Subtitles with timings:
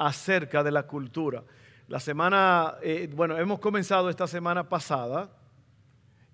[0.00, 1.44] acerca de la cultura.
[1.86, 5.30] La semana, eh, bueno, hemos comenzado esta semana pasada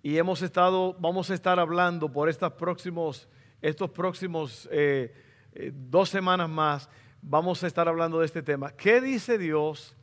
[0.05, 3.29] y hemos estado, vamos a estar hablando por estas próximos,
[3.61, 5.13] estos próximos eh,
[5.53, 6.89] eh, dos semanas más,
[7.21, 8.71] vamos a estar hablando de este tema.
[8.71, 9.97] ¿Qué dice Dios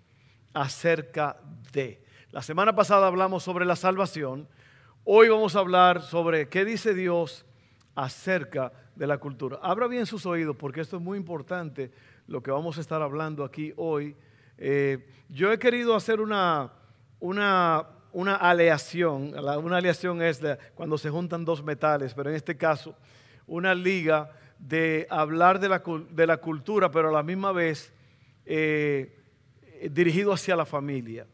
[0.54, 1.38] acerca
[1.72, 2.04] de?
[2.32, 4.50] La semana pasada hablamos sobre la salvación.
[5.06, 7.46] Hoy vamos a hablar sobre qué dice Dios
[7.96, 9.58] acerca de la cultura.
[9.62, 11.94] Abra bien sus oídos porque esto es muy importante
[12.28, 14.16] lo que vamos a estar hablando aquí hoy.
[14.58, 16.72] Eh, yo he querido hacer una,
[17.20, 19.34] una, una aleación.
[19.38, 20.42] Una aleación es
[20.76, 22.96] cuando se juntan dos metales, pero en este caso
[23.46, 27.94] una liga de hablar de la, de la cultura, pero a la misma vez
[28.46, 29.20] eh,
[29.92, 31.28] dirigido hacia la familia.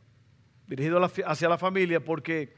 [0.68, 2.54] Dirigido hacia la familia porque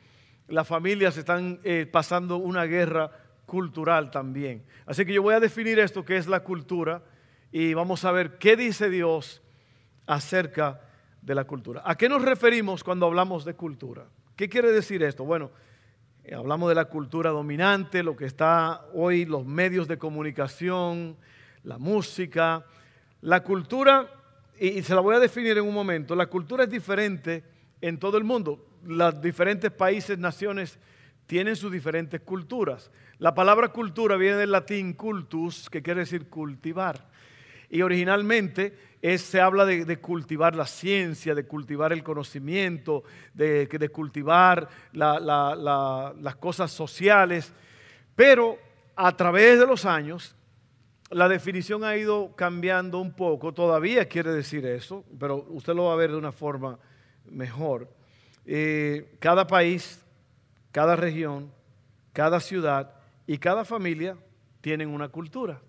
[0.47, 3.11] las familias están eh, pasando una guerra
[3.45, 4.63] cultural también.
[4.85, 7.03] Así que yo voy a definir esto que es la cultura
[7.51, 9.41] y vamos a ver qué dice Dios
[10.05, 10.81] acerca
[11.21, 11.81] de la cultura.
[11.85, 14.05] ¿A qué nos referimos cuando hablamos de cultura?
[14.35, 15.23] ¿Qué quiere decir esto?
[15.25, 15.51] Bueno,
[16.23, 21.17] eh, hablamos de la cultura dominante, lo que está hoy, los medios de comunicación,
[21.63, 22.65] la música.
[23.21, 24.09] La cultura,
[24.59, 27.43] y se la voy a definir en un momento, la cultura es diferente
[27.81, 28.65] en todo el mundo.
[28.83, 30.79] Los diferentes países, naciones
[31.27, 32.89] tienen sus diferentes culturas.
[33.19, 37.10] La palabra cultura viene del latín cultus, que quiere decir cultivar.
[37.71, 38.77] Y originalmente
[39.17, 46.69] se habla de, cultivar la ciencia, de cultivar el conocimiento, de, de cultivar las cosas
[46.69, 47.51] sociales.
[48.13, 48.59] Pero
[48.95, 50.35] a través de los años,
[51.09, 53.53] la definición ha ido cambiando un poco.
[53.53, 56.77] Todavía quiere decir eso, pero usted lo va a ver de una forma
[57.25, 57.89] mejor.
[58.45, 60.05] Eh, cada país,
[60.73, 61.53] cada región,
[62.11, 64.17] cada ciudad y cada familia
[64.59, 65.61] tienen una cultura.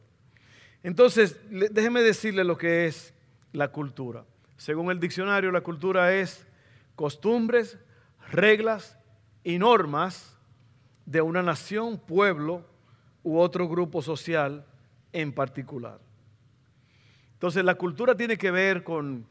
[0.83, 3.15] Entonces, déjeme decirle lo que es
[3.53, 4.25] la cultura.
[4.57, 6.47] Según el diccionario, la cultura es
[6.97, 7.79] costumbres,
[8.31, 8.99] reglas
[9.45, 10.37] y normas
[11.07, 12.65] de una nación, pueblo
[13.23, 14.67] u otro grupo social
[15.13, 16.01] en particular.
[17.35, 19.27] Entonces, la cultura tiene que ver con,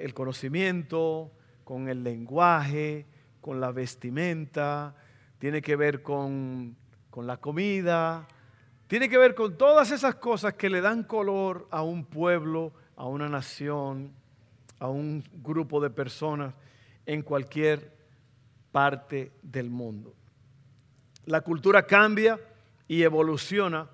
[0.00, 1.32] el conocimiento,
[1.64, 3.06] con el lenguaje,
[3.40, 4.96] con la vestimenta,
[5.38, 6.76] tiene que ver con,
[7.10, 8.26] con la comida,
[8.86, 13.06] tiene que ver con todas esas cosas que le dan color a un pueblo, a
[13.06, 14.12] una nación,
[14.78, 16.54] a un grupo de personas
[17.06, 17.92] en cualquier
[18.70, 20.14] parte del mundo.
[21.26, 22.38] La cultura cambia
[22.88, 23.88] y evoluciona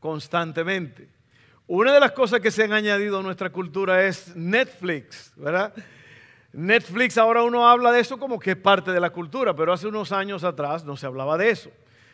[0.00, 1.08] constantemente.
[1.66, 5.72] Una de las cosas que se han añadido a nuestra cultura es Netflix, ¿verdad?
[6.52, 9.86] Netflix ahora uno habla de eso como que es parte de la cultura, pero hace
[9.86, 11.70] unos años atrás no se hablaba de eso.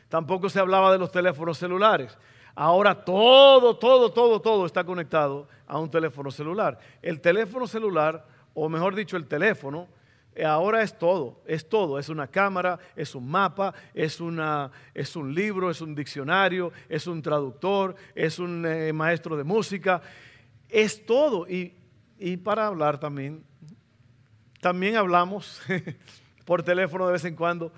[0.08, 2.16] Tampoco se hablaba de los teléfonos celulares.
[2.54, 6.78] Ahora todo, todo, todo, todo está conectado a un teléfono celular.
[7.02, 9.86] El teléfono celular, o mejor dicho, el teléfono,
[10.34, 11.98] eh, ahora es todo, es todo.
[11.98, 17.06] Es una cámara, es un mapa, es, una, es un libro, es un diccionario, es
[17.06, 20.00] un traductor, es un eh, maestro de música.
[20.68, 21.46] Es todo.
[21.48, 21.74] Y,
[22.18, 23.44] y para hablar también,
[24.60, 25.60] también hablamos
[26.44, 27.72] por teléfono de vez en cuando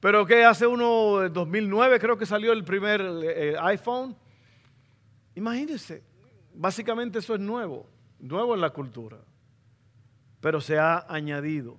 [0.00, 4.16] pero que hace uno, 2009 creo que salió el primer eh, iPhone.
[5.34, 6.02] Imagínense,
[6.54, 7.86] básicamente eso es nuevo,
[8.18, 9.18] nuevo en la cultura.
[10.40, 11.78] Pero se ha añadido.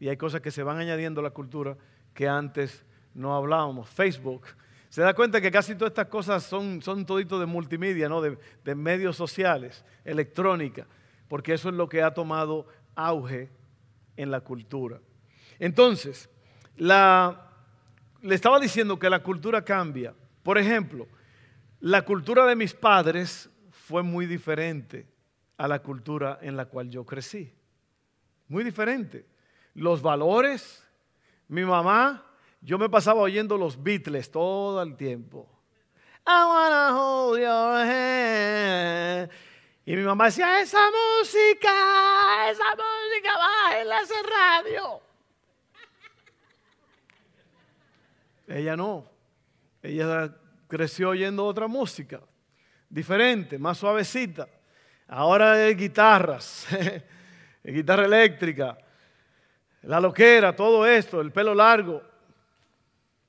[0.00, 1.76] Y hay cosas que se van añadiendo a la cultura
[2.14, 3.90] que antes no hablábamos.
[3.90, 4.46] Facebook.
[4.88, 8.22] Se da cuenta que casi todas estas cosas son, son todito de multimedia, ¿no?
[8.22, 10.86] de, de medios sociales, electrónica,
[11.28, 13.50] porque eso es lo que ha tomado auge
[14.16, 15.00] en la cultura.
[15.58, 16.30] Entonces,
[16.76, 17.47] la,
[18.22, 20.14] le estaba diciendo que la cultura cambia.
[20.42, 21.06] Por ejemplo,
[21.80, 25.06] la cultura de mis padres fue muy diferente
[25.56, 27.52] a la cultura en la cual yo crecí.
[28.48, 29.26] Muy diferente.
[29.74, 30.82] Los valores,
[31.48, 32.24] mi mamá,
[32.60, 35.48] yo me pasaba oyendo los Beatles todo el tiempo.
[36.26, 37.86] I wanna hold your.
[39.86, 45.07] Y mi mamá decía, esa música, esa música, en ese radio.
[48.48, 49.10] Ella no.
[49.82, 50.34] Ella
[50.66, 52.20] creció oyendo otra música,
[52.88, 54.48] diferente, más suavecita.
[55.06, 56.66] ahora hay guitarras,
[57.62, 58.76] guitarra eléctrica,
[59.82, 62.02] la loquera, todo esto, el pelo largo.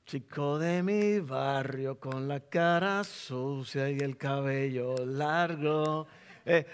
[0.05, 6.07] Chico de mi barrio con la cara sucia y el cabello largo.
[6.43, 6.65] Eh,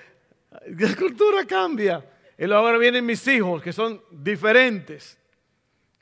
[0.68, 2.04] la cultura cambia.
[2.38, 5.18] Y ahora vienen mis hijos que son diferentes.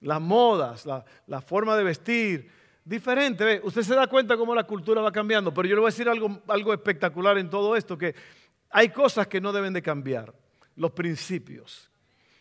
[0.04, 2.52] Las modas, la, forma de vestir,
[2.84, 3.62] diferente.
[3.64, 6.08] Usted se da cuenta cómo la cultura va cambiando, pero yo le voy a decir
[6.08, 8.14] algo, algo espectacular en todo esto, que
[8.70, 10.34] hay cosas que no deben de cambiar.
[10.76, 11.90] Los principios.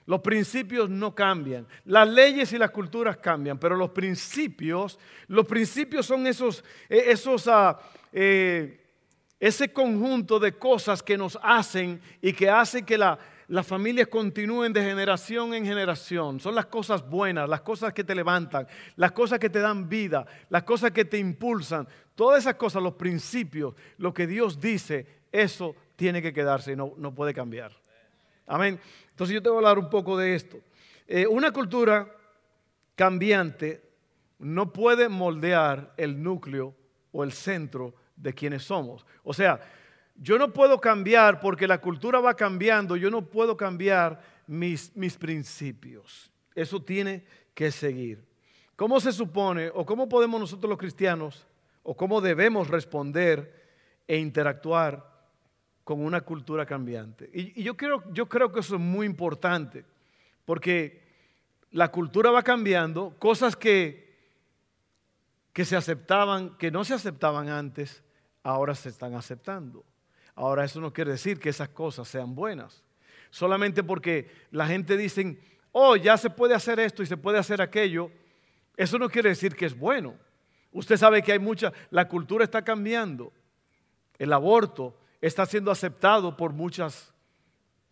[0.06, 1.66] Los principios no cambian.
[1.84, 4.98] Las leyes y las culturas cambian, pero los principios,
[5.28, 7.78] los principios son esos, eh, esos ah,
[8.12, 8.82] eh,
[9.42, 13.18] ese conjunto de cosas que nos hacen y que hacen que la,
[13.52, 16.40] las familias continúen de generación en generación.
[16.40, 18.66] Son las cosas buenas, las cosas que te levantan,
[18.96, 21.86] las cosas que te dan vida, las cosas que te impulsan.
[22.14, 26.94] Todas esas cosas, los principios, lo que Dios dice, eso tiene que quedarse y no,
[26.96, 27.72] no puede cambiar.
[28.46, 28.80] Amén.
[29.10, 30.56] Entonces yo te voy a hablar un poco de esto.
[31.06, 32.10] Eh, una cultura
[32.94, 33.82] cambiante
[34.38, 36.74] no puede moldear el núcleo
[37.12, 39.04] o el centro de quienes somos.
[39.22, 39.60] O sea,
[40.14, 45.16] yo no puedo cambiar porque la cultura va cambiando, yo no puedo cambiar mis, mis
[45.16, 46.30] principios.
[46.54, 47.24] Eso tiene
[47.54, 48.24] que seguir.
[48.76, 51.46] ¿Cómo se supone o cómo podemos nosotros los cristianos
[51.82, 53.62] o cómo debemos responder
[54.06, 55.12] e interactuar
[55.84, 57.30] con una cultura cambiante.
[57.32, 59.84] Y, yo, creo, yo creo que eso es muy importante,
[60.44, 61.02] porque
[61.70, 64.12] la cultura va cambiando, cosas que,
[65.52, 68.02] que se aceptaban, que no se aceptaban antes,
[68.42, 69.84] ahora se están aceptando.
[70.34, 72.82] Ahora eso no quiere decir que esas cosas sean buenas.
[73.30, 75.38] Solamente porque la gente dice,
[75.72, 78.10] oh, ya se puede hacer esto y se puede hacer aquello,
[78.76, 80.14] eso no quiere decir que es bueno.
[80.72, 83.32] Usted sabe que hay mucha, la cultura está cambiando.
[84.18, 87.12] El aborto está siendo aceptado por, muchas,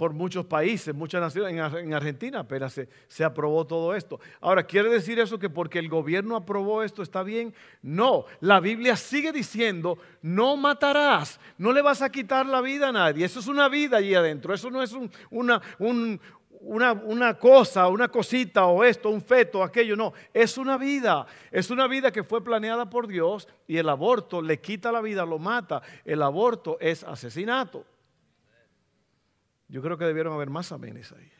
[0.01, 1.53] por muchos países, muchas naciones.
[1.75, 4.19] En, Argentina apenas se, se aprobó todo esto.
[4.41, 7.53] Ahora, ¿quiere decir eso que porque el gobierno aprobó esto está bien?
[7.83, 12.93] No, la Biblia sigue diciendo, no matarás, no le vas a quitar la vida a
[12.93, 13.27] nadie.
[13.27, 14.97] Eso es una vida allí adentro, eso no es
[15.29, 16.19] una, un,
[16.63, 21.87] una, cosa, una cosita o esto, un feto, aquello, no, es una vida, es una
[21.87, 25.83] vida que fue planeada por Dios y el aborto le quita la vida, lo mata,
[26.07, 27.85] el aborto es asesinato.
[29.71, 31.31] Yo creo que debieron haber más amenes ahí.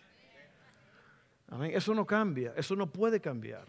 [1.49, 1.73] Amén.
[1.75, 3.67] Eso no cambia, eso no puede cambiar.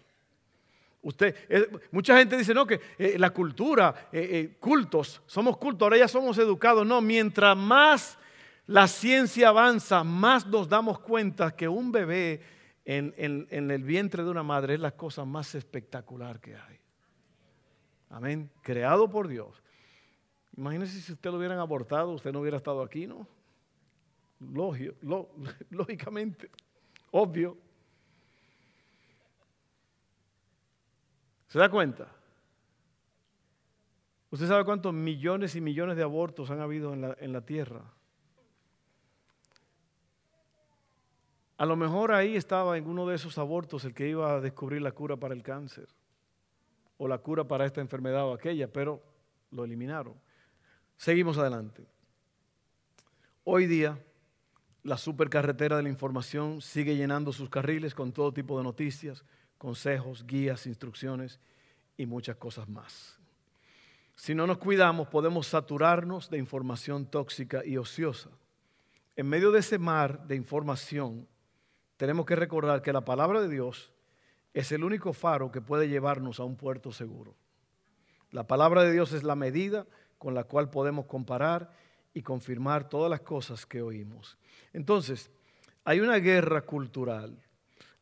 [1.01, 5.97] Usted, eh, mucha gente dice, no, que eh, la cultura, eh, cultos, somos cultos, ahora
[5.97, 6.85] ya somos educados.
[6.85, 8.19] No, mientras más
[8.67, 12.41] la ciencia avanza, más nos damos cuenta que un bebé
[12.85, 16.77] en, el vientre de una madre es la cosa más espectacular que hay.
[18.11, 18.51] Amén.
[18.61, 19.63] Creado por Dios.
[20.55, 23.27] Imagínese si usted lo hubieran abortado, usted no hubiera estado aquí, ¿no?
[25.69, 26.49] lógicamente,
[27.11, 27.57] obvio.
[31.47, 32.07] ¿Se da cuenta?
[34.31, 37.83] ¿Usted sabe cuántos millones y millones de abortos han habido en la, en la tierra?
[41.57, 44.81] A lo mejor ahí estaba en uno de esos abortos el que iba a descubrir
[44.81, 45.87] la cura para el cáncer
[46.97, 49.03] o la cura para esta enfermedad o aquella, pero
[49.51, 50.15] lo eliminaron.
[50.97, 51.85] Seguimos adelante.
[53.43, 53.99] Hoy día
[54.83, 59.23] la supercarretera de la información sigue llenando sus carriles con todo tipo de noticias,
[59.57, 61.39] consejos, guías, instrucciones
[61.97, 63.19] y muchas cosas más.
[64.15, 68.29] Si no nos cuidamos, podemos saturarnos de información tóxica y ociosa.
[69.15, 71.27] En medio de ese mar de información,
[71.97, 73.91] tenemos que recordar que la palabra de Dios
[74.53, 77.35] es el único faro que puede llevarnos a un puerto seguro.
[78.31, 79.85] La palabra de Dios es la medida
[80.17, 81.71] con la cual podemos comparar
[82.13, 84.37] y confirmar todas las cosas que oímos.
[84.73, 85.31] Entonces,
[85.83, 87.37] hay una guerra cultural,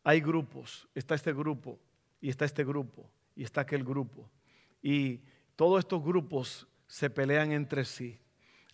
[0.04, 1.80] hay grupos, está este grupo
[2.22, 4.30] y está este grupo y está aquel grupo.
[4.82, 5.22] Y
[5.56, 8.20] todos estos grupos se pelean entre sí.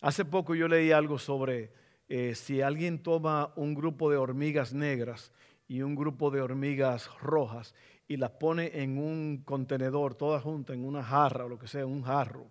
[0.00, 1.72] Hace poco yo leí algo sobre
[2.08, 5.32] eh, si alguien toma un grupo de hormigas negras
[5.68, 7.74] y un grupo de hormigas rojas
[8.08, 11.86] y las pone en un contenedor, todas juntas, en una jarra o lo que sea,
[11.86, 12.50] un jarro,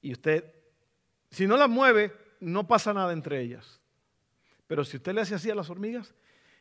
[0.00, 0.54] y usted,
[1.30, 3.80] si no las mueve, no pasa nada entre ellas.
[4.66, 6.14] Pero si usted le hace así a las hormigas,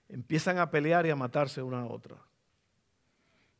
[0.09, 2.17] empiezan a pelear y a matarse una a otra.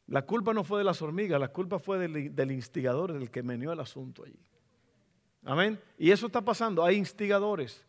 [0.07, 3.41] La culpa no fue de las hormigas, la culpa fue del, del instigador, del que
[3.41, 4.39] meneó el asunto allí.
[5.43, 5.79] Amén.
[5.97, 6.83] Y eso está pasando.
[6.83, 7.85] Hay instigadores.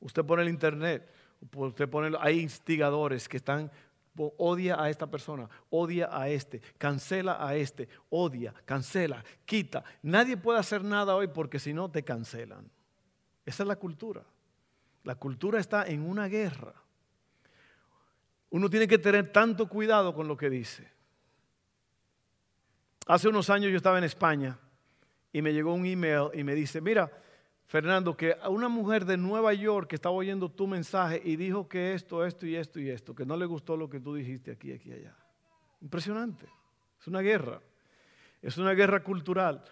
[0.00, 1.10] Usted pone el internet,
[1.54, 3.70] usted pone, hay instigadores que están
[4.16, 9.84] Odia a esta persona, odia a este, cancela a este, odia, cancela, quita.
[10.02, 12.70] Nadie puede hacer nada hoy porque si no te cancelan.
[13.44, 14.24] Esa es la cultura.
[15.04, 16.74] La cultura está en una guerra.
[18.50, 20.90] Uno tiene que tener tanto cuidado con lo que dice.
[23.06, 24.58] Hace unos años yo estaba en España
[25.32, 27.10] y me llegó un email y me dice, mira,
[27.66, 31.94] Fernando, que una mujer de Nueva York que estaba oyendo tu mensaje y dijo que
[31.94, 34.72] esto, esto y esto y esto, que no le gustó lo que tú dijiste aquí,
[34.72, 35.16] aquí, allá.
[35.80, 36.46] Impresionante.
[37.00, 37.60] Es una guerra.
[38.40, 39.64] Es una guerra cultural.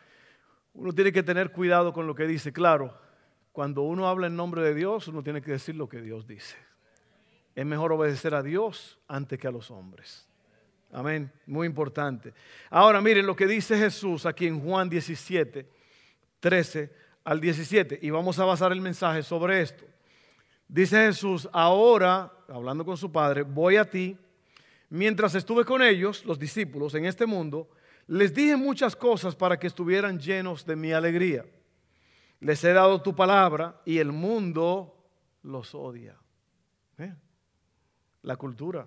[0.74, 2.52] Uno tiene que tener cuidado con lo que dice.
[2.52, 2.98] Claro,
[3.52, 6.56] cuando uno habla en nombre de Dios, uno tiene que decir lo que Dios dice.
[7.54, 10.28] Es mejor obedecer a Dios antes que a los hombres.
[10.90, 11.30] Amén.
[11.46, 12.34] Muy importante.
[12.70, 15.68] Ahora miren lo que dice Jesús aquí en Juan 17,
[16.40, 19.84] 13 al 17 y vamos a basar el mensaje sobre esto.
[20.68, 24.16] Dice Jesús, ahora, hablando con su Padre, voy a ti.
[24.90, 27.68] Mientras estuve con ellos, los discípulos, en este mundo,
[28.06, 31.44] les dije muchas cosas para que estuvieran llenos de mi alegría.
[32.40, 34.94] Les he dado tu palabra y el mundo
[35.42, 36.16] los odia.
[36.98, 37.14] ¿Eh?
[38.22, 38.86] La cultura.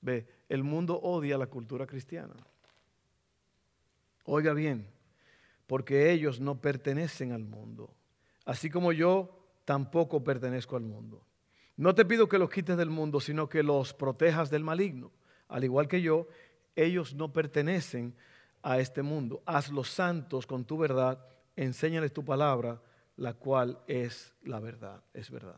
[0.00, 2.34] Ve, el mundo odia la cultura cristiana.
[4.24, 4.91] Oiga bien,
[5.72, 7.96] porque ellos no pertenecen al mundo,
[8.44, 9.30] así como yo
[9.64, 11.24] tampoco pertenezco al mundo.
[11.78, 15.12] No te pido que los quites del mundo, sino que los protejas del maligno.
[15.48, 16.28] Al igual que yo,
[16.76, 18.14] ellos no pertenecen
[18.62, 19.42] a este mundo.
[19.46, 21.26] Hazlos santos con tu verdad,
[21.56, 22.82] enséñales tu palabra,
[23.16, 25.56] la cual es la verdad, es verdad.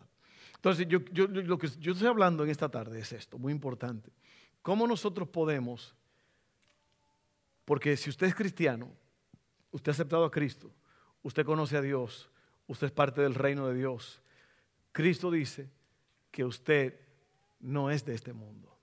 [0.55, 4.13] Entonces, yo, lo que yo estoy hablando en esta tarde es esto, muy importante.
[4.63, 5.93] ¿Cómo nosotros podemos,
[7.65, 8.93] porque si usted es cristiano,
[9.75, 10.71] Usted ha aceptado a Cristo,
[11.25, 12.31] usted conoce a Dios,
[12.69, 14.23] usted es parte del reino de Dios.
[14.93, 15.69] Cristo dice
[16.31, 16.95] que usted
[17.59, 18.79] no es de este mundo,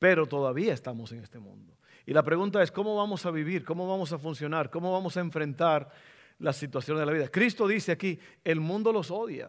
[0.00, 1.78] pero todavía estamos en este mundo.
[2.06, 3.64] Y la pregunta es, ¿cómo vamos a vivir?
[3.64, 4.68] ¿Cómo vamos a funcionar?
[4.68, 5.92] ¿Cómo vamos a enfrentar
[6.40, 7.28] las situaciones de la vida?
[7.28, 9.48] Cristo dice aquí, el mundo los odia.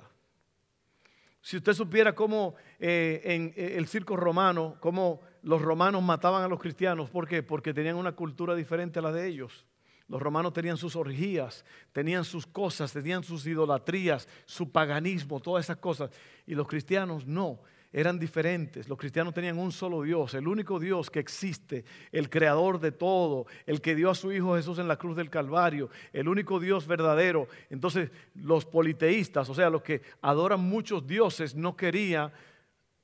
[1.42, 6.48] Si usted supiera cómo eh, en eh, el circo romano, cómo los romanos mataban a
[6.48, 7.42] los cristianos, ¿por qué?
[7.42, 9.66] Porque tenían una cultura diferente a la de ellos.
[10.08, 15.78] Los romanos tenían sus orgías, tenían sus cosas, tenían sus idolatrías, su paganismo, todas esas
[15.78, 16.12] cosas.
[16.46, 17.60] Y los cristianos no,
[17.92, 18.88] eran diferentes.
[18.88, 23.48] Los cristianos tenían un solo Dios, el único Dios que existe, el creador de todo,
[23.66, 26.86] el que dio a su Hijo Jesús en la cruz del Calvario, el único Dios
[26.86, 27.48] verdadero.
[27.72, 32.32] Entonces los politeístas, o sea, los que adoran muchos dioses, no querían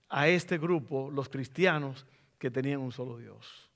[0.08, 2.06] a este grupo, los cristianos,
[2.38, 3.71] que tenían un solo Dios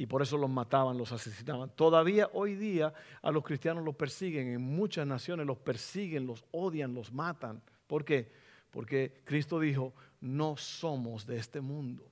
[0.00, 1.70] y por eso los mataban, los asesinaban.
[1.74, 6.94] Todavía hoy día a los cristianos los persiguen, en muchas naciones los persiguen, los odian,
[6.94, 7.60] los matan.
[7.88, 8.30] ¿Por qué?
[8.70, 12.08] Porque Cristo dijo, no somos de este mundo.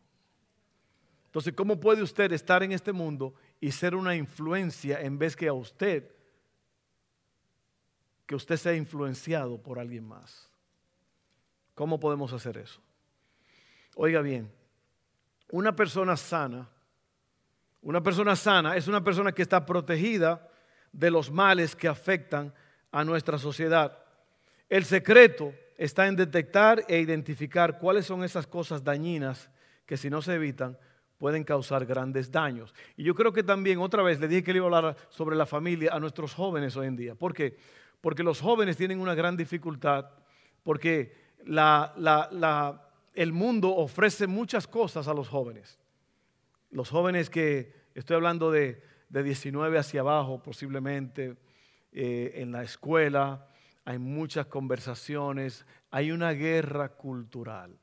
[1.26, 5.46] Entonces, ¿cómo puede usted estar en este mundo y ser una influencia en vez que
[5.46, 6.10] a usted,
[8.26, 10.50] que usted sea influenciado por alguien más?
[11.76, 12.80] ¿Cómo podemos hacer eso?
[13.94, 14.50] Oiga bien,
[15.52, 16.68] una persona sana
[17.86, 20.48] una persona sana es una persona que está protegida
[20.90, 22.52] de los males que afectan
[22.90, 23.96] a nuestra sociedad.
[24.68, 29.48] El secreto está en detectar e identificar cuáles son esas cosas dañinas
[29.86, 30.76] que si no se evitan
[31.16, 32.74] pueden causar grandes daños.
[32.96, 35.36] Y yo creo que también, otra vez, le dije que le iba a hablar sobre
[35.36, 37.14] la familia a nuestros jóvenes hoy en día.
[37.14, 37.56] ¿Por qué?
[38.00, 40.06] Porque los jóvenes tienen una gran dificultad,
[40.64, 41.14] porque
[43.14, 45.78] el mundo ofrece muchas cosas a los jóvenes.
[46.76, 51.38] Los jóvenes que, estoy hablando de, 19 hacia abajo posiblemente,
[51.90, 53.49] eh, en la escuela,
[53.87, 57.78] hay muchas conversaciones, hay una guerra cultural.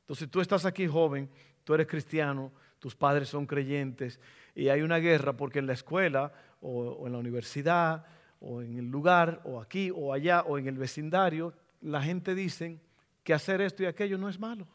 [0.00, 1.28] Entonces tú estás aquí joven,
[1.62, 4.18] tú eres cristiano, tus padres son creyentes
[4.54, 8.06] y hay una guerra porque en la escuela o, en la universidad
[8.40, 11.52] o en el lugar o aquí o allá o en el vecindario,
[11.82, 12.80] la gente dice
[13.22, 14.66] que hacer esto y aquello no es malo.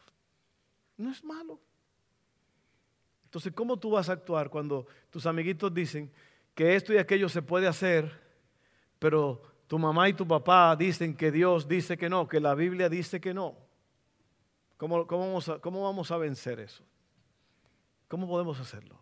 [0.95, 1.59] No es malo.
[3.33, 6.11] Entonces, ¿cómo tú vas a actuar cuando tus amiguitos dicen
[6.53, 8.21] que esto y aquello se puede hacer,
[8.99, 12.89] pero tu mamá y tu papá dicen que Dios dice que no, que la Biblia
[12.89, 13.57] dice que no?
[14.77, 16.83] ¿Cómo, vamos, a, cómo vamos a vencer eso?
[18.07, 18.99] ¿Cómo podemos hacerlo?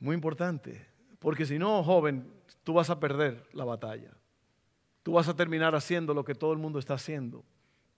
[0.00, 0.86] Muy importante,
[1.18, 4.16] porque si no, joven, tú vas a perder la batalla.
[5.02, 7.44] Tú vas a terminar haciendo lo que todo el mundo está haciendo,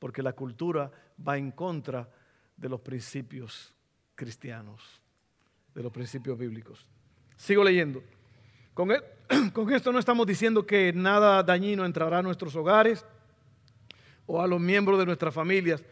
[0.01, 0.91] porque la cultura
[1.25, 2.11] va en contra
[2.57, 3.76] de los principios
[4.17, 4.81] cristianos,
[5.75, 6.85] de los principios bíblicos.
[7.37, 8.03] Sigo leyendo.
[8.75, 8.89] Con,
[9.53, 13.05] con esto no estamos diciendo que nada dañino entrará a nuestros hogares,
[14.27, 15.85] o a los miembros de nuestras familias,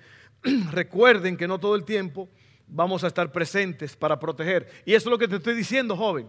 [0.73, 2.29] recuerden que no todo el tiempo
[2.67, 4.69] vamos a estar presentes para proteger.
[4.85, 6.27] Y eso es lo que te estoy diciendo, joven.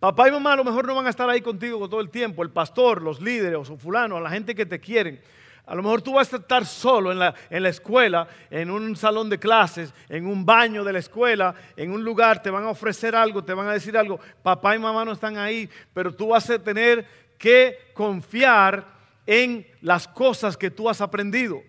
[0.00, 2.42] Papá y mamá a lo mejor no van a estar ahí contigo todo el tiempo,
[2.42, 5.20] el pastor, los líderes o fulano, la gente que te quieren.
[5.66, 8.94] A lo mejor tú vas a estar solo en la, en la, escuela, en un
[8.96, 12.70] salón de clases, en un baño de la escuela, en un lugar, te van a
[12.70, 14.20] ofrecer algo, te van a decir algo.
[14.42, 17.06] Papá y mamá no están ahí, pero tú vas a tener
[17.38, 18.86] que confiar
[19.26, 21.62] en las cosas que tú has aprendido.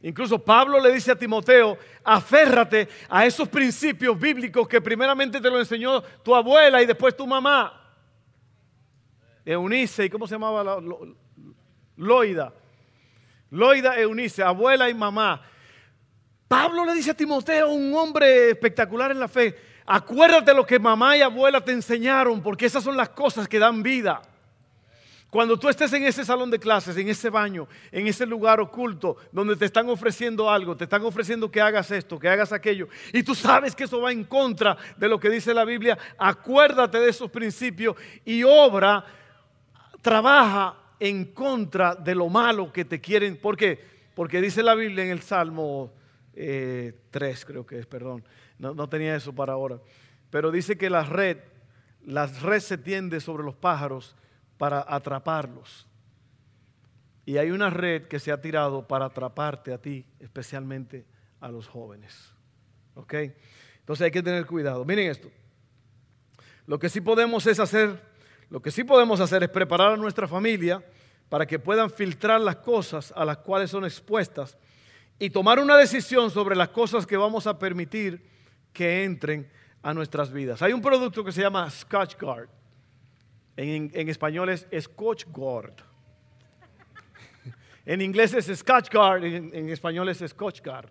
[0.00, 5.58] Incluso Pablo le dice a Timoteo, aférrate a esos principios bíblicos que primeramente te lo
[5.58, 7.80] enseñó tu abuela y después tu mamá.
[9.44, 10.62] Eunice, ¿y cómo se llamaba?
[10.62, 10.76] La,
[11.96, 12.52] Loida.
[13.50, 15.40] Loida Eunice, abuela y mamá.
[16.48, 21.16] Pablo le dice a Timoteo, un hombre espectacular en la fe, acuérdate lo que mamá
[21.16, 24.22] y abuela te enseñaron, porque esas son las cosas que dan vida.
[25.30, 29.16] Cuando tú estés en ese salón de clases, en ese baño, en ese lugar oculto,
[29.32, 33.24] donde te están ofreciendo algo, te están ofreciendo que hagas esto, que hagas aquello, y
[33.24, 37.10] tú sabes que eso va en contra de lo que dice la Biblia, acuérdate de
[37.10, 39.04] esos principios y obra,
[40.02, 43.36] trabaja en contra de lo malo que te quieren.
[43.36, 43.78] ¿Por qué?
[44.14, 45.92] Porque dice la Biblia en el Salmo
[46.34, 46.94] 3, eh,
[47.46, 48.24] creo que es, perdón,
[48.58, 49.80] no, no tenía eso para ahora,
[50.30, 51.38] pero dice que la red,
[52.04, 54.16] la red se tiende sobre los pájaros
[54.58, 55.86] para atraparlos.
[57.26, 61.06] Y hay una red que se ha tirado para atraparte a ti, especialmente
[61.40, 62.32] a los jóvenes.
[62.94, 63.14] ¿Ok?
[63.80, 64.84] Entonces hay que tener cuidado.
[64.84, 65.30] Miren esto.
[66.66, 68.00] Lo que sí podemos es hacer,
[68.50, 70.84] lo que sí podemos hacer es preparar a nuestra familia
[71.28, 74.56] para que puedan filtrar las cosas a las cuales son expuestas
[75.18, 78.24] y tomar una decisión sobre las cosas que vamos a permitir
[78.72, 79.50] que entren
[79.82, 80.62] a nuestras vidas.
[80.62, 82.48] Hay un producto que se llama Scotch Guard.
[83.56, 85.74] En, español es Scotch Guard.
[87.86, 90.90] en inglés es Scotch Guard, en, español es Scotch Guard.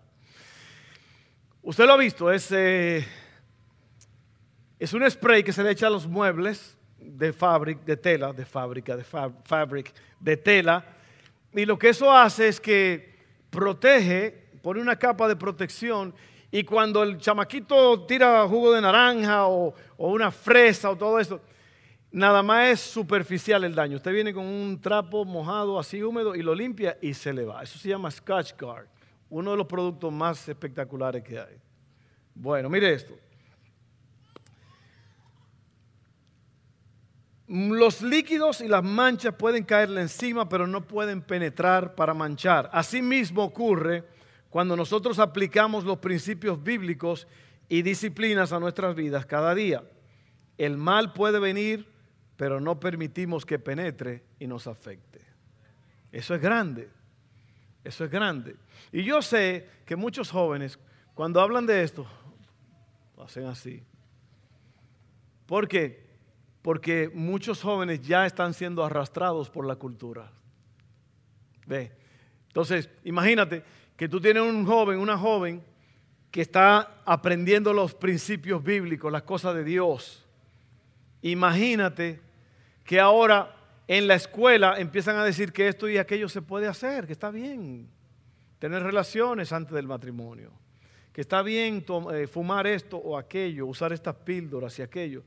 [1.62, 3.06] Usted lo ha visto, es, eh,
[4.78, 8.44] es un spray que se le echa a los muebles de fábrica, de tela, de
[8.44, 10.84] fábrica, de fabric, de tela.
[11.52, 13.14] Y lo que eso hace es que
[13.50, 16.14] protege, pone una capa de protección
[16.50, 21.40] y cuando el chamaquito tira jugo de naranja o, o una fresa o todo eso,
[22.12, 23.96] nada más es superficial el daño.
[23.96, 27.64] Usted viene con un trapo mojado, así húmedo, y lo limpia y se le va.
[27.64, 28.86] Eso se llama Scotch Guard,
[29.30, 31.56] uno de los productos más espectaculares que hay.
[32.34, 33.14] Bueno, mire esto.
[37.46, 42.70] Los líquidos y las manchas pueden caerle encima, pero no pueden penetrar para manchar.
[42.72, 44.04] Asimismo ocurre
[44.48, 47.26] cuando nosotros aplicamos los principios bíblicos
[47.68, 49.82] y disciplinas a nuestras vidas cada día.
[50.56, 51.94] El mal puede venir
[52.36, 55.20] pero no permitimos que penetre y nos afecte.
[56.10, 56.88] Eso es grande,
[57.82, 58.56] eso es grande.
[58.92, 60.78] Y yo sé que muchos jóvenes,
[61.14, 62.06] cuando hablan de esto,
[63.18, 63.82] hacen así.
[65.46, 66.03] ¿Por qué?
[66.64, 70.32] Porque muchos jóvenes ya están siendo arrastrados por la cultura.
[71.66, 71.92] ¿Ve?
[72.48, 73.62] Entonces, imagínate
[73.96, 75.62] que tú tienes un joven, una joven,
[76.32, 80.24] que está aprendiendo los principios bíblicos, las cosas de Dios
[81.24, 82.20] Imagínate
[82.84, 83.56] que ahora
[83.88, 87.30] en la escuela empiezan a decir que esto y aquello se puede hacer, que está
[87.30, 87.88] bien
[88.58, 90.52] tener relaciones antes del matrimonio,
[91.14, 95.22] que está bien eh, fumar esto o aquello, usar estas píldoras y aquello.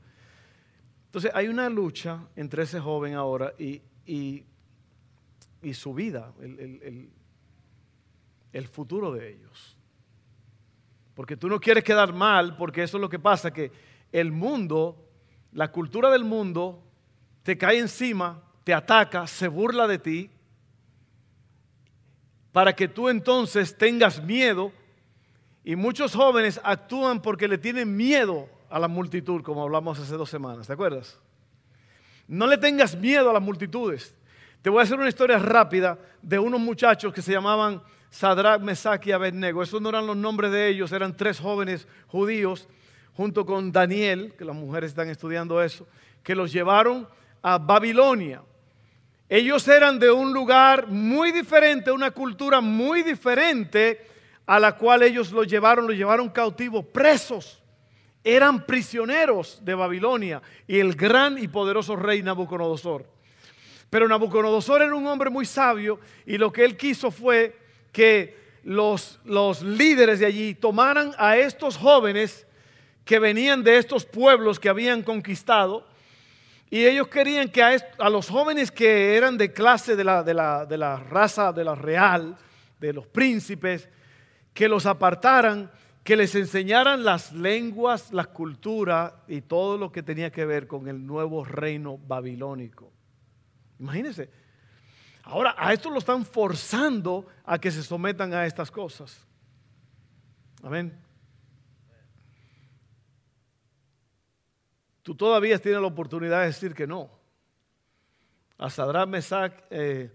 [1.08, 3.82] Entonces hay una lucha entre ese joven ahora y,
[5.72, 7.10] su vida, el,
[8.52, 9.76] el futuro de ellos.
[11.14, 13.72] Porque tú no quieres quedar mal, porque eso es lo que pasa, que
[14.12, 15.08] el mundo
[15.52, 16.82] la cultura del mundo
[17.42, 20.30] te cae encima, te ataca, se burla de ti,
[22.52, 24.72] para que tú entonces tengas miedo.
[25.64, 30.30] Y muchos jóvenes actúan porque le tienen miedo a la multitud, como hablamos hace dos
[30.30, 31.18] semanas, ¿te acuerdas?
[32.26, 34.14] No le tengas miedo a las multitudes.
[34.62, 39.06] Te voy a hacer una historia rápida de unos muchachos que se llamaban Sadrach, Mesach
[39.06, 39.62] y Abednego.
[39.62, 42.68] Esos no eran los nombres de ellos, eran tres jóvenes judíos
[43.14, 45.86] junto con Daniel, que las mujeres están estudiando eso,
[46.22, 47.08] que los llevaron
[47.42, 48.42] a Babilonia.
[49.28, 54.06] Ellos eran de un lugar muy diferente, una cultura muy diferente
[54.46, 57.62] a la cual ellos los llevaron, los llevaron cautivos, presos.
[58.24, 63.06] Eran prisioneros de Babilonia y el gran y poderoso rey Nabucodonosor.
[63.90, 67.56] Pero Nabucodonosor era un hombre muy sabio y lo que él quiso fue
[67.92, 72.46] que los, los líderes de allí tomaran a estos jóvenes
[73.04, 75.86] que venían de estos pueblos que habían conquistado
[76.70, 80.66] Y ellos querían que a, los jóvenes que eran de clase de la, de, la,
[80.66, 82.36] de la raza, de la real,
[82.78, 83.88] de los príncipes,
[84.52, 85.70] que los apartaran,
[86.04, 90.88] que les enseñaran las lenguas, la cultura y todo lo que tenía que ver con
[90.88, 92.92] el nuevo reino babilónico.
[93.78, 94.30] Imagínense.
[95.24, 99.26] Ahora a esto lo están forzando a que se sometan a estas cosas.
[100.62, 100.98] Amén.
[105.02, 107.10] Tú todavía tienes la oportunidad de decir que no.
[108.58, 110.12] A Sadrán, Mesac, eh,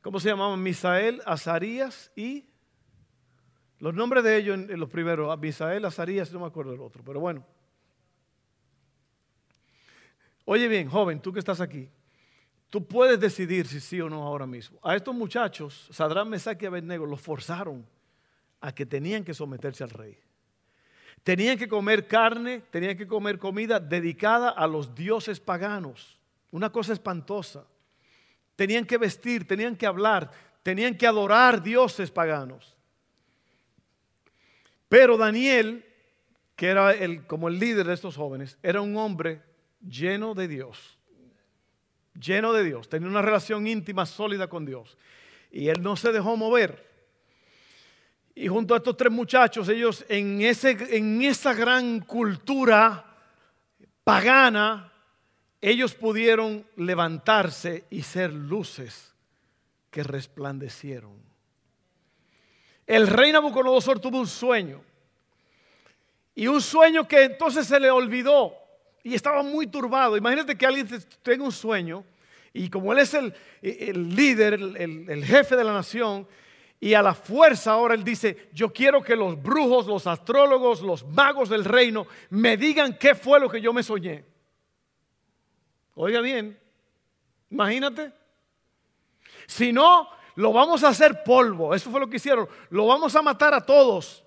[0.00, 0.62] ¿cómo se llamaban?
[0.62, 2.46] Misael, Azarías y
[3.84, 7.20] los nombres de ellos en, los primeros, Misael, Azarías, no me acuerdo del otro, pero
[7.20, 7.44] bueno.
[10.46, 11.90] Oye bien, joven, tú que estás aquí,
[12.70, 14.78] tú puedes decidir si sí o no ahora mismo.
[14.82, 17.86] A estos muchachos, Sadrán, Mesac y Abednego, los forzaron
[18.62, 20.18] a que tenían que someterse al rey.
[21.22, 26.18] Tenían que comer carne, tenían que comer comida dedicada a los dioses paganos.
[26.52, 27.66] Una cosa espantosa.
[28.56, 30.30] Tenían que vestir, tenían que hablar,
[30.62, 32.73] tenían que adorar dioses paganos.
[34.94, 35.84] Pero Daniel,
[36.54, 39.42] que era el, como el líder de estos jóvenes, era un hombre
[39.84, 41.00] lleno de Dios.
[42.14, 42.88] Lleno de Dios.
[42.88, 44.96] Tenía una relación íntima, sólida con Dios.
[45.50, 46.88] Y él no se dejó mover.
[48.36, 53.04] Y junto a estos tres muchachos, ellos en, ese, en esa gran cultura
[54.04, 54.92] pagana,
[55.60, 59.12] ellos pudieron levantarse y ser luces
[59.90, 61.33] que resplandecieron.
[62.86, 64.82] El rey Nabucodonosor tuvo un sueño.
[66.34, 68.54] Y un sueño que entonces se le olvidó
[69.02, 70.16] y estaba muy turbado.
[70.16, 70.88] Imagínate que alguien
[71.22, 72.04] tenga un sueño
[72.52, 73.34] y como él es el,
[74.14, 76.26] líder, el jefe de la nación,
[76.84, 81.02] y a la fuerza ahora él dice, yo quiero que los brujos, los astrólogos, los
[81.06, 84.22] magos del reino me digan qué fue lo que yo me soñé.
[85.94, 86.58] Oiga bien,
[87.50, 88.12] imagínate.
[89.46, 91.74] Si no, lo vamos a hacer polvo.
[91.74, 92.48] Eso fue lo que hicieron.
[92.70, 94.24] Lo vamos a matar a todos.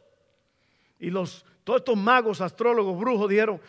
[1.00, 3.62] Y los, todos estos magos, astrólogos, brujos dijeron,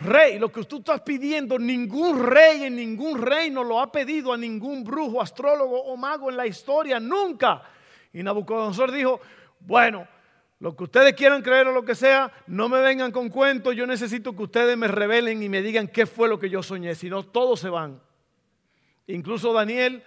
[0.00, 4.36] rey, lo que tú estás pidiendo, ningún rey en ningún reino lo ha pedido a
[4.36, 7.62] ningún brujo, astrólogo o mago en la historia, nunca.
[8.12, 9.20] Y Nabucodonosor dijo,
[9.60, 10.06] bueno,
[10.58, 13.86] lo que ustedes quieran creer o lo que sea, no me vengan con cuentos, yo
[13.86, 17.10] necesito que ustedes me revelen y me digan qué fue lo que yo soñé, si
[17.10, 18.00] no todos se van.
[19.06, 20.02] Incluso Daniel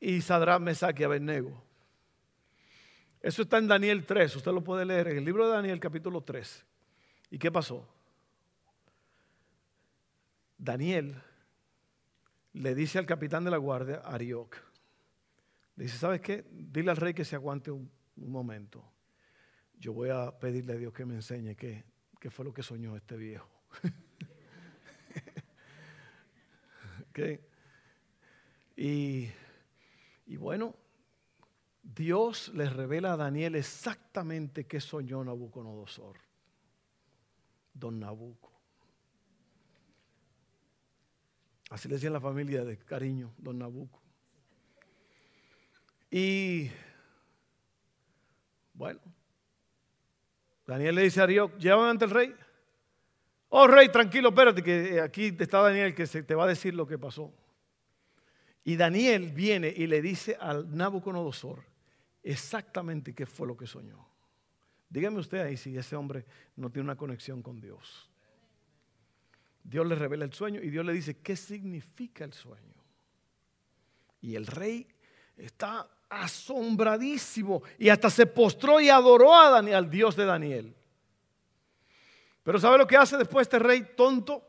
[0.00, 1.62] y Sadrán, Mesach y Abednego.
[3.20, 6.22] Eso está en Daniel 3, usted lo puede leer en el libro de Daniel capítulo
[6.22, 6.64] 3.
[7.30, 7.88] ¿Y qué pasó?
[10.58, 11.14] Daniel
[12.52, 14.56] le dice al capitán de la guardia, Arioc,
[15.76, 16.44] Dice, ¿sabes qué?
[16.50, 18.82] Dile al rey que se aguante un, momento.
[19.78, 21.84] Yo voy a pedirle a Dios que me enseñe qué,
[22.18, 23.50] qué fue lo que soñó este viejo.
[28.76, 29.28] y,
[30.26, 30.74] y bueno,
[31.82, 36.16] Dios le revela a Daniel exactamente qué soñó Nabucodonosor.
[37.72, 38.52] Don Nabuco.
[41.70, 44.00] Así le decía la familia de cariño, Don Nabuco.
[46.10, 46.70] Y
[48.72, 49.00] bueno,
[50.66, 52.34] Daniel le dice a Dios, llévame ante el rey.
[53.50, 56.86] Oh rey, tranquilo, espérate, que aquí está Daniel que se te va a decir lo
[56.86, 57.32] que pasó.
[58.66, 61.62] Y Daniel viene y le dice al Nabucodonosor
[62.20, 64.04] exactamente qué fue lo que soñó.
[64.90, 66.26] Dígame usted ahí si ese hombre
[66.56, 68.10] no tiene una conexión con Dios.
[69.62, 72.74] Dios le revela el sueño y Dios le dice qué significa el sueño.
[74.20, 74.88] Y el rey
[75.36, 80.74] está asombradísimo y hasta se postró y adoró a Daniel, al Dios de Daniel.
[82.42, 84.42] Pero ¿sabe lo que hace después este rey tonto?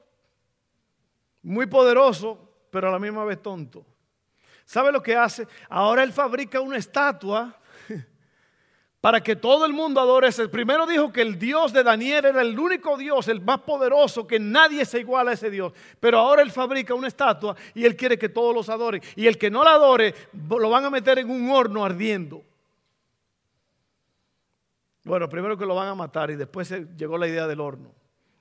[1.43, 3.85] Muy poderoso, pero a la misma vez tonto.
[4.67, 5.47] ¿Sabe lo que hace?
[5.69, 7.55] Ahora él fabrica una estatua
[9.01, 10.49] para que todo el mundo adore ese.
[10.49, 14.41] Primero dijo que el Dios de Daniel era el único Dios, el más poderoso, que
[14.41, 15.71] nadie se iguala a ese Dios.
[16.01, 19.01] Pero ahora él fabrica una estatua y él quiere que todos los adoren.
[19.15, 22.43] Y el que no la adore, lo van a meter en un horno ardiendo.
[25.05, 27.95] Bueno, primero que lo van a matar y después llegó la idea del horno.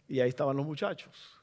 [0.08, 1.35] Y ahí estaban los muchachos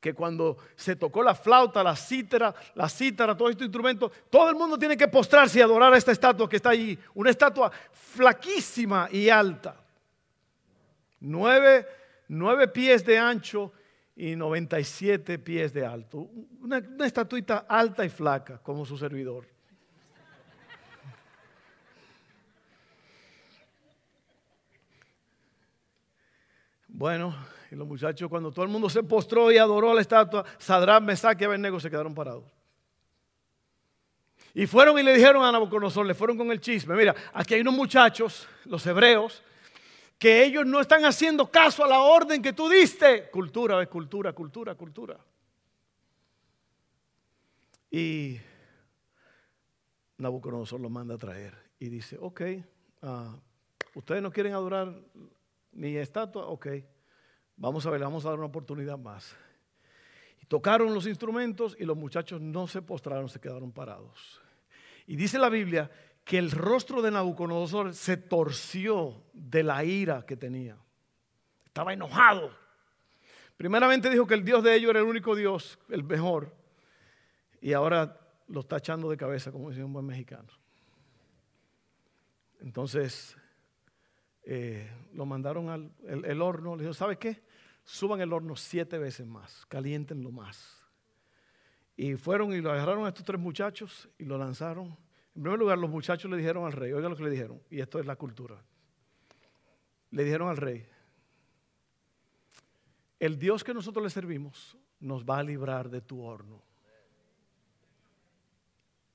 [0.00, 4.56] que cuando se tocó la flauta, la cítara, la cítara, todo este instrumento, todo el
[4.56, 6.98] mundo tiene que postrarse y adorar a esta estatua que está allí.
[7.14, 9.76] Una estatua flaquísima y alta.
[11.20, 11.86] Nueve,
[12.28, 13.72] nueve pies de ancho
[14.14, 16.28] y 97 pies de alto.
[16.60, 19.46] Una, una estatuita alta y flaca como su servidor.
[26.88, 27.36] Bueno,
[27.70, 31.04] Y los muchachos, cuando todo el mundo se postró y adoró a la estatua, Sadrán,
[31.04, 32.44] Mesach y Abednego se quedaron parados.
[34.54, 37.60] Y fueron y le dijeron a Nabucodonosor, le fueron con el chisme, mira, aquí hay
[37.60, 39.42] unos muchachos, los hebreos,
[40.18, 43.28] que ellos no están haciendo caso a la orden que tú diste.
[43.30, 45.18] Cultura, cultura, cultura, cultura.
[47.90, 48.38] Y
[50.18, 52.40] Nabucodonosor lo manda a traer y dice, ok,
[53.02, 53.36] ah,
[53.94, 54.94] ustedes no quieren adorar
[55.72, 56.66] mi estatua, ok,
[57.56, 59.36] vamos a ver, vamos a dar una oportunidad más.
[60.42, 64.40] Y tocaron los instrumentos y los muchachos no se postraron, se quedaron parados.
[65.06, 65.90] Y dice la Biblia
[66.24, 70.76] que el rostro de Nabucodonosor se torció de la ira que tenía.
[71.64, 72.50] Estaba enojado.
[73.56, 76.52] Primeramente dijo que el Dios de ellos era el único Dios, el mejor.
[77.60, 80.48] Y ahora lo está echando de cabeza, como decía un buen mexicano.
[82.60, 83.36] Entonces,
[84.42, 86.76] eh, lo mandaron al el, horno.
[86.76, 87.42] Le dijo, ¿sabe qué?
[87.86, 90.82] Suban el horno siete veces más, calientenlo más.
[91.96, 94.88] Y fueron y lo agarraron a estos tres muchachos y lo lanzaron.
[95.36, 97.80] En primer lugar, los muchachos le dijeron al rey, oiga lo que le dijeron, y
[97.80, 98.60] esto es la cultura.
[100.10, 100.84] Le dijeron al rey,
[103.20, 106.60] el Dios que nosotros le servimos nos va a librar de tu horno.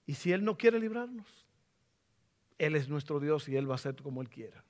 [0.05, 1.27] Y si Él no quiere librarnos,
[2.57, 4.63] Él es nuestro Dios y Él va a hacer como Él quiera.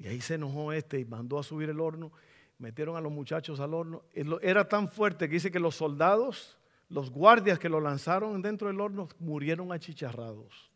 [0.00, 2.10] Y ahí se enojó este y mandó a subir el horno.
[2.58, 4.02] Metieron a los muchachos al horno.
[4.40, 6.58] Era tan fuerte que dice que los soldados,
[6.88, 10.70] los guardias que lo lanzaron dentro del horno, murieron achicharrados.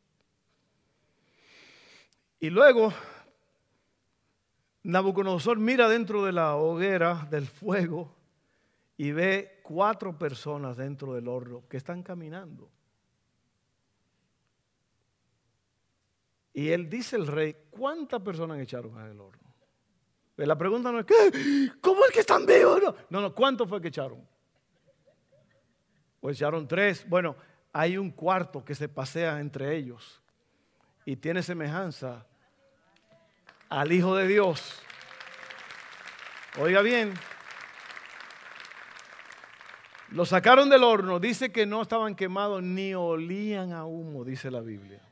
[2.38, 2.92] Y luego
[4.82, 8.14] Nabucodonosor mira dentro de la hoguera del fuego
[8.98, 12.70] y ve cuatro personas dentro del horno que están caminando.
[16.54, 19.52] Y él dice el rey, ¿cuántas personas echaron en el horno?
[20.36, 21.70] Pues la pregunta no es, ¿qué?
[21.80, 22.80] ¿cómo es que están vivos?
[23.10, 24.26] No, no, ¿cuántos fue que echaron?
[26.20, 27.06] Pues echaron tres.
[27.08, 27.36] Bueno,
[27.72, 30.22] hay un cuarto que se pasea entre ellos
[31.04, 32.24] y tiene semejanza
[33.68, 34.80] al Hijo de Dios.
[36.60, 37.14] Oiga bien,
[40.10, 44.60] lo sacaron del horno, dice que no estaban quemados ni olían a humo, dice la
[44.60, 45.02] Biblia.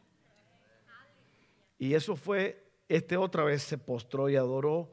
[1.83, 4.93] Y eso fue, este otra vez se postró y adoró.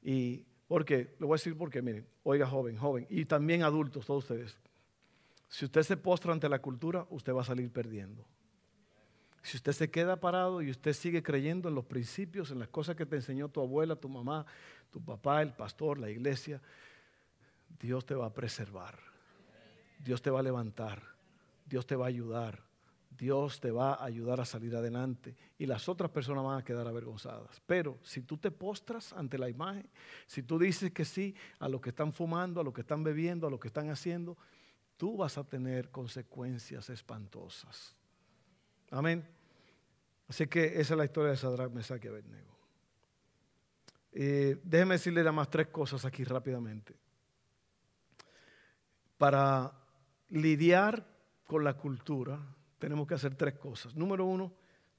[0.00, 1.16] Y, ¿por qué?
[1.18, 4.56] Le voy a decir por qué, miren, oiga joven, joven, y también adultos, todos ustedes.
[5.48, 8.24] Si usted se postra ante la cultura, usted va a salir perdiendo.
[9.42, 12.94] Si usted se queda parado y usted sigue creyendo en los principios, en las cosas
[12.94, 14.46] que te enseñó tu abuela, tu mamá,
[14.92, 16.62] tu papá, el pastor, la iglesia,
[17.80, 18.96] Dios te va a preservar.
[19.98, 21.02] Dios te va a levantar.
[21.66, 22.67] Dios te va a ayudar.
[23.10, 26.86] Dios te va a ayudar a salir adelante y las otras personas van a quedar
[26.86, 27.60] avergonzadas.
[27.66, 29.88] Pero si tú te postras ante la imagen,
[30.26, 33.46] si tú dices que sí a lo que están fumando, a lo que están bebiendo,
[33.46, 34.36] a lo que están haciendo,
[34.96, 37.96] tú vas a tener consecuencias espantosas.
[38.90, 39.26] Amén.
[40.28, 42.56] Así que esa es la historia de Sadrach, Mesach y Abednego.
[44.12, 46.94] Eh, déjeme decirle nada más tres cosas aquí rápidamente.
[49.16, 49.72] Para
[50.28, 51.06] lidiar
[51.46, 52.38] con la cultura,
[52.78, 53.94] tenemos que hacer tres cosas.
[53.94, 54.52] Número uno,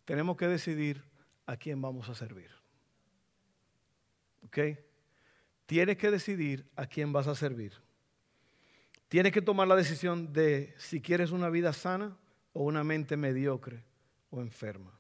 [0.06, 1.04] tenemos que decidir
[1.46, 2.52] a quién vamos a servir.
[4.46, 4.58] ¿Ok?
[5.66, 7.74] Tienes que decidir a quién vas a servir.
[9.08, 12.18] Tienes que tomar la decisión de si quieres una vida sana
[12.54, 13.84] o una mente mediocre
[14.30, 14.92] o enferma.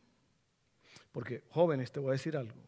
[1.11, 2.59] Porque, jóvenes, te voy a decir algo.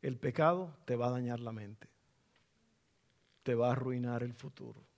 [0.00, 1.88] El pecado te va a dañar la mente.
[3.42, 4.91] Te va a arruinar el futuro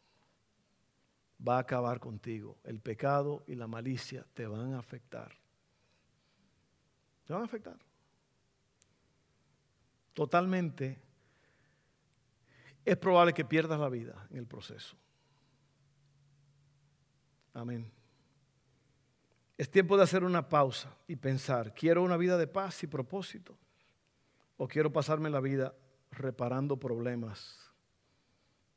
[1.47, 2.59] va a acabar contigo.
[2.65, 5.33] El pecado y la malicia te van a afectar.
[7.25, 7.79] Te van a afectar.
[10.13, 10.99] Totalmente.
[12.85, 14.97] Es probable que pierdas la vida en el proceso.
[17.55, 17.91] Amén.
[19.57, 23.57] Es tiempo de hacer una pausa y pensar, ¿quiero una vida de paz y propósito?
[24.57, 25.75] ¿O quiero pasarme la vida
[26.11, 27.71] reparando problemas?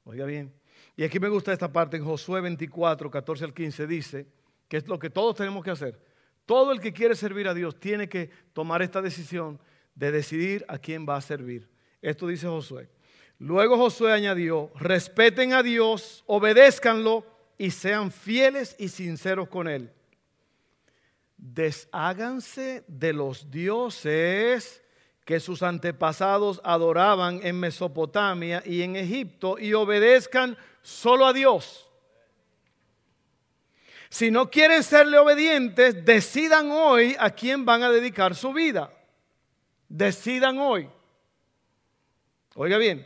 [0.03, 0.53] Oiga bien,
[0.97, 4.27] y aquí me gusta esta parte en Josué 24, 14 al 15, dice
[4.67, 6.01] que es lo que todos tenemos que hacer.
[6.47, 9.59] Todo el que quiere servir a Dios tiene que tomar esta decisión
[9.93, 11.69] de decidir a quién va a servir.
[12.01, 12.89] Esto dice Josué.
[13.37, 17.23] Luego Josué añadió, respeten a Dios, obedézcanlo
[17.59, 19.91] y sean fieles y sinceros con Él.
[21.37, 24.81] Desháganse de los dioses
[25.27, 31.91] que sus antepasados adoraban en Mesopotamia y en Egipto y obedezcan solo a Dios.
[34.07, 38.89] Si no quieren serle obedientes, decidan hoy a quién van a dedicar su vida.
[39.89, 40.89] Decidan hoy.
[42.55, 43.05] Oiga bien,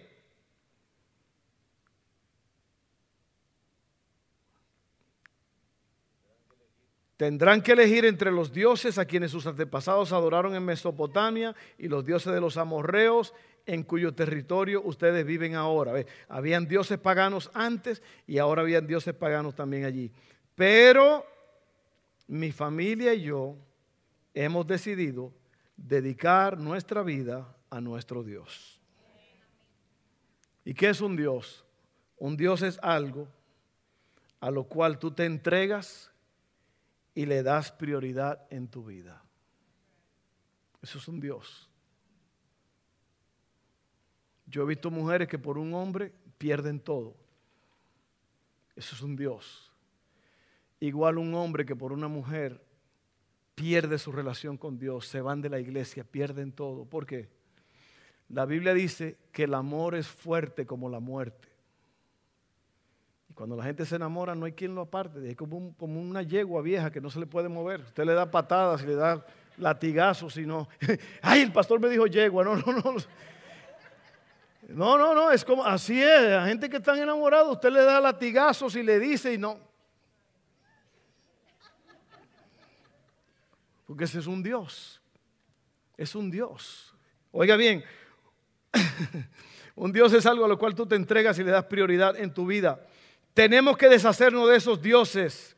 [7.21, 12.03] Tendrán que elegir entre los dioses a quienes sus antepasados adoraron en Mesopotamia y los
[12.03, 13.35] dioses de los amorreos
[13.67, 15.93] en cuyo territorio ustedes viven ahora.
[16.27, 20.11] Habían dioses paganos antes y ahora habían dioses paganos también allí.
[20.55, 21.23] Pero
[22.25, 23.55] mi familia y yo
[24.33, 25.31] hemos decidido
[25.77, 28.81] dedicar nuestra vida a nuestro Dios.
[30.65, 31.63] ¿Y qué es un Dios?
[32.17, 33.27] Un Dios es algo
[34.39, 36.10] a lo cual tú te entregas
[37.13, 39.23] y le das prioridad en tu vida.
[40.81, 41.69] Eso es un Dios.
[44.45, 47.15] Yo he visto mujeres que por un hombre pierden todo.
[48.75, 49.71] Eso es un Dios.
[50.79, 52.65] Igual un hombre que por una mujer
[53.53, 56.85] pierde su relación con Dios, se van de la iglesia, pierden todo.
[56.85, 57.29] ¿Por qué?
[58.29, 61.49] La Biblia dice que el amor es fuerte como la muerte.
[63.31, 66.61] Y cuando la gente se enamora no hay quien lo aparte, es como, una yegua
[66.61, 67.79] vieja que no se le puede mover.
[67.79, 70.67] Usted le da patadas y le da latigazos y no.
[71.21, 72.95] Ay, el pastor me dijo yegua, no, no, no.
[74.67, 78.01] No, no, no, es como, así es, la gente que está enamorada, usted le da
[78.01, 79.57] latigazos y le dice y no.
[83.87, 85.01] Porque ese es un Dios,
[85.95, 86.93] es un Dios.
[87.31, 87.81] Oiga bien,
[89.75, 92.33] un Dios es algo a lo cual tú te entregas y le das prioridad en
[92.33, 92.85] tu vida.
[93.33, 95.55] Tenemos que deshacernos de esos dioses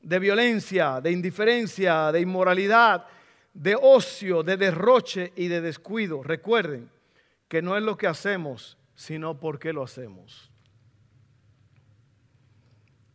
[0.00, 3.06] de violencia, de indiferencia, de inmoralidad,
[3.52, 6.22] de ocio, de derroche y de descuido.
[6.22, 6.90] Recuerden
[7.48, 10.50] que no es lo que hacemos, sino por qué lo hacemos.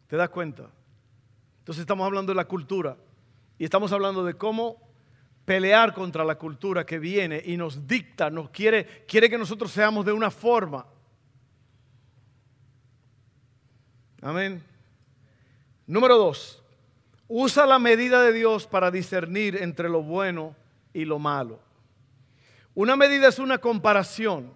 [0.07, 0.69] ¿Te das cuenta?
[1.59, 2.97] Entonces estamos hablando de la cultura
[3.57, 4.91] y estamos hablando de cómo
[5.45, 10.05] pelear contra la cultura que viene y nos dicta, nos quiere, quiere que nosotros seamos
[10.05, 10.85] de una forma.
[14.23, 14.63] Amén.
[15.85, 16.63] Número dos,
[17.27, 20.55] usa la medida de Dios para discernir entre lo bueno
[20.93, 21.59] y lo malo.
[22.73, 24.53] Una medida es una comparación.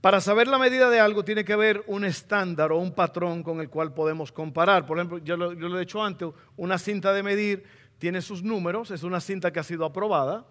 [0.00, 3.60] Para saber la medida de algo tiene que haber un estándar o un patrón con
[3.60, 4.86] el cual podemos comparar.
[4.86, 7.64] Por ejemplo, yo lo, he dicho antes, una cinta de medir
[7.98, 10.46] tiene sus números, es una cinta que ha sido aprobada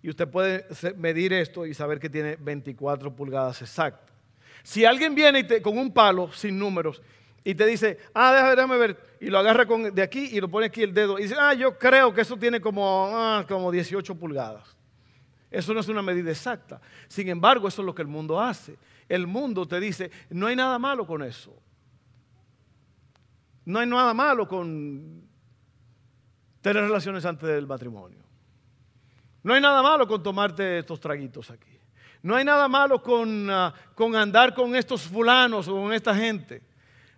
[0.00, 0.64] y usted puede
[0.96, 4.14] medir esto y saber que tiene 24 pulgadas exactas.
[4.62, 7.02] Si alguien viene con un palo sin números
[7.44, 10.66] y te dice, ah, déjame, ver, y lo agarra con, de aquí y lo pone
[10.66, 14.14] aquí el dedo, y dice, ah, yo creo que eso tiene como, ah, como 18
[14.14, 14.74] pulgadas.
[15.50, 16.80] Eso no es una medida exacta.
[17.06, 18.76] Sin embargo, eso es lo que el mundo hace.
[19.08, 21.54] El mundo te dice, no hay nada malo con eso.
[23.66, 25.22] No hay nada malo con
[26.60, 28.24] tener relaciones antes del matrimonio.
[29.42, 31.78] No hay nada malo con tomarte estos traguitos aquí.
[32.22, 36.62] No hay nada malo con, ah, con andar con estos fulanos o con esta gente.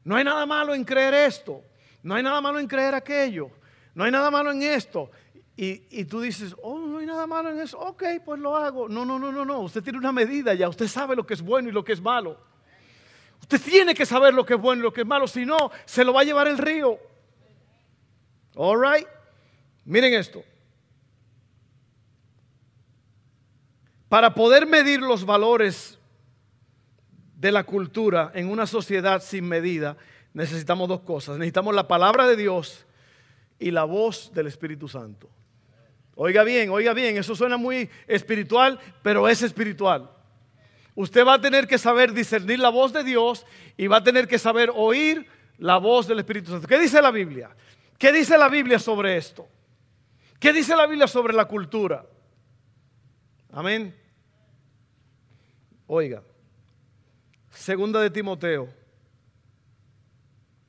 [0.06, 1.64] No hay nada malo en creer esto.
[2.00, 3.50] No hay nada malo en creer aquello.
[3.92, 5.10] No hay nada malo en esto.
[5.56, 7.76] Y, tú dices, oh, no hay nada malo en eso.
[7.80, 8.88] Ok, pues lo hago.
[8.88, 9.58] No, no, no, no, no.
[9.62, 10.68] Usted tiene una medida ya.
[10.68, 12.38] Usted sabe lo que es bueno y lo que es malo.
[13.40, 15.26] Usted tiene que saber lo que es bueno y lo que es malo.
[15.26, 17.00] Si no, se lo va a llevar el río.
[18.54, 19.08] All right.
[19.84, 20.44] Miren esto.
[24.08, 25.98] Para poder medir los valores
[27.36, 29.96] de la cultura en una sociedad sin medida,
[30.32, 31.38] necesitamos dos cosas.
[31.38, 32.86] Necesitamos la palabra de Dios
[33.58, 35.28] y la voz del Espíritu Santo.
[36.14, 40.10] Oiga bien, oiga bien, eso suena muy espiritual, pero es espiritual.
[40.94, 43.44] Usted va a tener que saber discernir la voz de Dios
[43.76, 45.26] y va a tener que saber oír
[45.58, 46.66] la voz del Espíritu Santo.
[46.66, 47.50] ¿Qué dice la Biblia?
[47.98, 49.46] ¿Qué dice la Biblia sobre esto?
[50.40, 52.06] ¿Qué dice la Biblia sobre la cultura?
[53.52, 53.94] Amén.
[55.86, 56.22] Oiga.
[57.56, 58.68] Segunda de Timoteo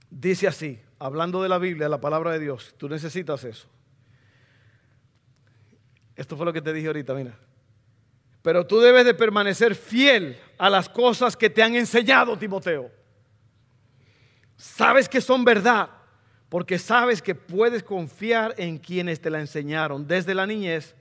[0.09, 3.67] dice así, hablando de la Biblia, la palabra de Dios, tú necesitas eso.
[6.15, 7.37] Esto fue lo que te dije ahorita, mira.
[8.41, 12.89] Pero tú debes de permanecer fiel a las cosas que te han enseñado, Timoteo.
[14.55, 15.89] Sabes que son verdad,
[16.47, 20.95] porque sabes que puedes confiar en quienes te la enseñaron desde la niñez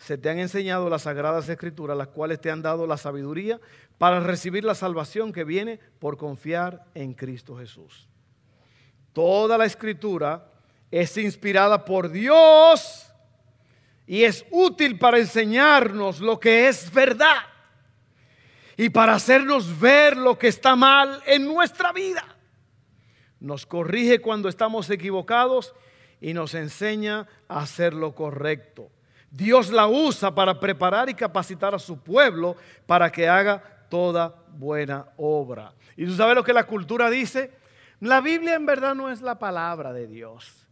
[0.00, 3.60] se te han enseñado las sagradas escrituras, las cuales te han dado la sabiduría
[4.00, 8.08] para recibir la salvación que viene por confiar en Cristo Jesús.
[9.12, 10.50] Toda la escritura
[10.90, 13.12] es inspirada por Dios
[14.06, 17.42] y es útil para enseñarnos lo que es verdad
[18.74, 22.24] y para hacernos ver lo que está mal en nuestra vida.
[23.38, 25.74] Nos corrige cuando estamos equivocados
[26.22, 28.90] y nos enseña a hacer lo correcto.
[29.30, 35.06] Dios la usa para preparar y capacitar a su pueblo para que haga toda buena
[35.18, 35.74] obra.
[35.96, 37.50] ¿Y tú sabes lo que la cultura dice?
[38.00, 40.66] La Biblia en verdad no es la palabra de Dios.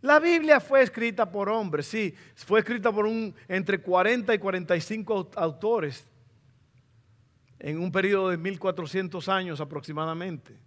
[0.00, 5.30] La Biblia fue escrita por hombres, sí, fue escrita por un, entre 40 y 45
[5.36, 6.04] autores
[7.60, 10.58] en un periodo de 1400 años aproximadamente.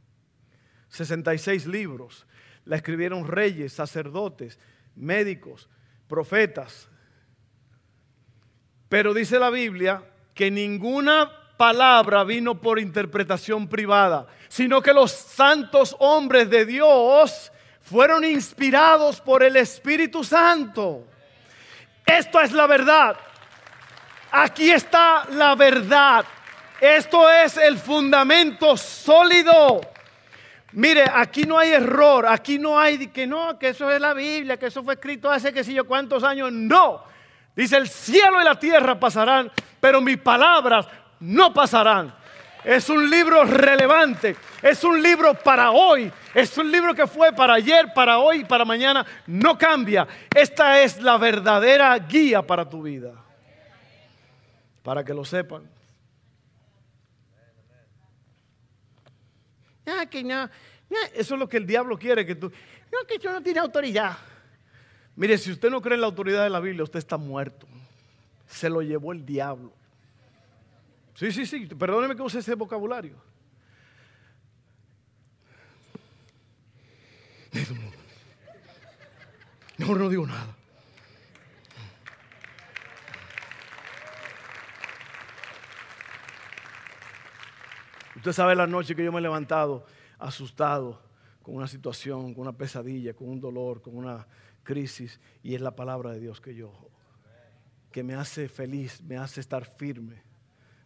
[0.87, 2.25] 66 libros.
[2.63, 4.57] La escribieron reyes, sacerdotes,
[4.95, 5.69] médicos,
[6.07, 6.87] profetas.
[8.87, 10.03] Pero dice la Biblia
[10.33, 17.51] que ninguna palabra vino por interpretación privada, sino que los santos hombres de Dios
[17.81, 21.05] fueron inspirados por el Espíritu Santo.
[22.05, 23.17] Esto es la verdad.
[24.31, 26.25] Aquí está la verdad.
[26.79, 29.81] Esto es el fundamento sólido.
[30.73, 34.57] Mire, aquí no hay error, aquí no hay que no, que eso es la Biblia,
[34.57, 36.51] que eso fue escrito hace que sé yo cuántos años.
[36.51, 37.01] No.
[37.55, 39.49] Dice, el cielo y la tierra pasarán,
[39.79, 40.85] pero mis palabras
[41.19, 42.13] no pasarán.
[42.63, 47.53] Es un libro relevante, es un libro para hoy, es un libro que fue para
[47.53, 49.05] ayer, para hoy, para mañana.
[49.27, 50.07] No cambia.
[50.35, 53.13] Esta es la verdadera guía para tu vida.
[54.81, 55.69] Para que lo sepan.
[59.85, 60.49] Ah, que no,
[61.13, 62.51] eso es lo que el diablo quiere que tú.
[62.91, 64.17] No, que yo no tiene autoridad.
[65.15, 67.67] Mire, si usted no cree en la autoridad de la Biblia, usted está muerto.
[68.47, 69.71] Se lo llevó el diablo.
[71.15, 73.15] Sí, sí, sí, perdóneme que use ese vocabulario.
[79.77, 80.53] Mejor no digo nada.
[88.17, 89.85] Usted sabe la noche que yo me he levantado
[90.19, 91.01] asustado
[91.43, 94.27] con una situación, con una pesadilla, con un dolor, con una
[94.63, 96.73] crisis, y es la palabra de Dios que yo,
[97.91, 100.24] que me hace feliz, me hace estar firme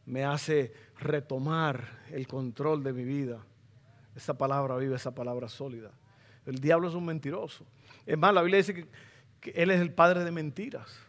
[0.10, 3.46] me hace retomar el control de mi vida.
[4.16, 5.92] Esa palabra viva, esa palabra sólida.
[6.48, 7.64] El diablo es un mentiroso.
[8.08, 8.88] Es más, la Biblia dice
[9.40, 11.00] que, él es el padre de mentiras.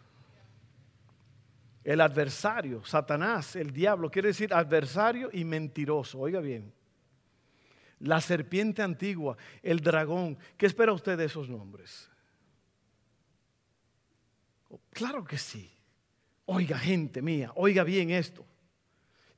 [1.83, 6.19] El adversario, Satanás, el diablo, quiere decir adversario y mentiroso.
[6.19, 6.71] Oiga bien.
[8.01, 10.37] La serpiente antigua, el dragón.
[10.59, 12.11] ¿Qué espera usted de esos nombres?
[14.91, 15.73] Claro que sí.
[16.45, 18.45] Oiga, gente mía, oiga bien esto.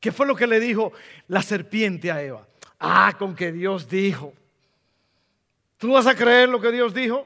[0.02, 0.92] ¿Qué fue lo que le dijo
[1.28, 2.44] la serpiente a Eva?
[2.80, 4.32] Ah, con que Dios dijo.
[5.78, 7.24] ¿Tú vas a creer lo que Dios dijo?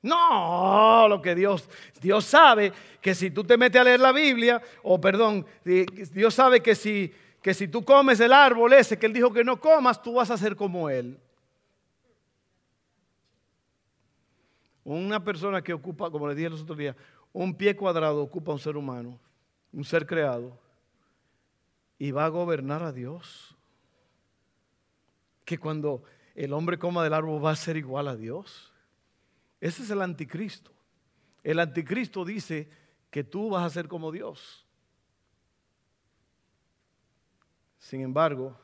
[0.00, 1.68] No, lo que Dios,
[2.00, 6.62] Dios sabe que si tú te metes a leer la Biblia, o perdón, Dios sabe
[6.62, 10.02] que si, que si tú comes el árbol ese que Él dijo que no comas,
[10.02, 11.18] tú vas a ser como Él.
[14.82, 16.96] Una persona que ocupa, como le dije los otros días,
[17.34, 19.20] un pie cuadrado ocupa un ser humano,
[19.74, 20.58] un ser creado
[21.98, 23.56] y va a gobernar a Dios.
[25.44, 28.72] Que cuando el hombre coma del árbol va a ser igual a Dios.
[29.60, 30.70] Ese es el anticristo.
[31.42, 32.68] El anticristo dice
[33.10, 34.64] que tú vas a ser como Dios.
[37.78, 38.56] Sin embargo,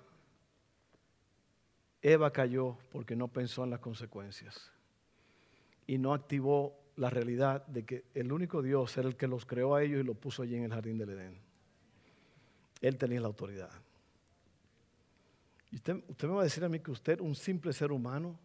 [2.03, 4.70] Eva cayó porque no pensó en las consecuencias
[5.87, 9.74] y no activó la realidad de que el único Dios era el que los creó
[9.74, 11.44] a ellos y los puso allí en el jardín del Edén.
[12.85, 13.70] Él tenía la autoridad.
[15.70, 18.39] Y usted, usted me va a decir a mí que usted, un simple ser humano,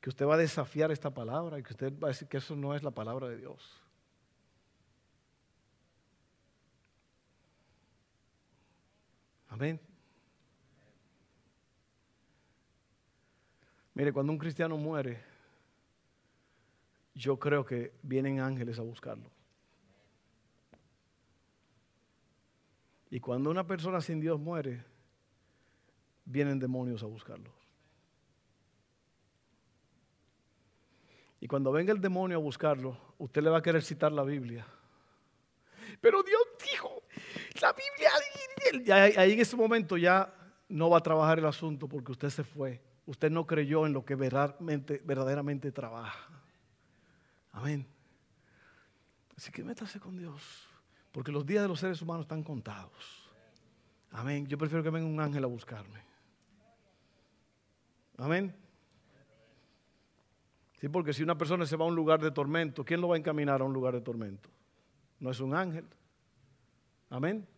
[0.00, 2.56] que usted va a desafiar esta palabra y que usted va a decir que eso
[2.56, 3.82] no es la palabra de Dios.
[9.48, 9.78] Amén.
[13.92, 15.22] Mire, cuando un cristiano muere,
[17.14, 19.35] yo creo que vienen ángeles a buscarlo.
[23.16, 24.84] Y cuando una persona sin Dios muere,
[26.26, 27.50] vienen demonios a buscarlo.
[31.40, 34.66] Y cuando venga el demonio a buscarlo, usted le va a querer citar la Biblia.
[35.98, 37.04] Pero Dios dijo,
[37.62, 40.30] la Biblia, ahí en ese momento ya
[40.68, 42.82] no va a trabajar el asunto porque usted se fue.
[43.06, 46.28] Usted no creyó en lo que verdaderamente, verdaderamente trabaja.
[47.52, 47.86] Amén.
[49.38, 50.68] Así que métase con Dios.
[51.16, 53.26] Porque los días de los seres humanos están contados.
[54.10, 54.46] Amén.
[54.46, 55.98] Yo prefiero que venga un ángel a buscarme.
[58.18, 58.54] Amén.
[60.78, 63.14] Sí, porque si una persona se va a un lugar de tormento, ¿quién lo va
[63.14, 64.50] a encaminar a un lugar de tormento?
[65.18, 65.86] No es un ángel.
[67.08, 67.48] Amén.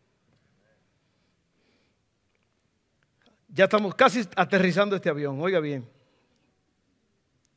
[3.49, 5.85] Ya estamos casi aterrizando este avión, oiga bien.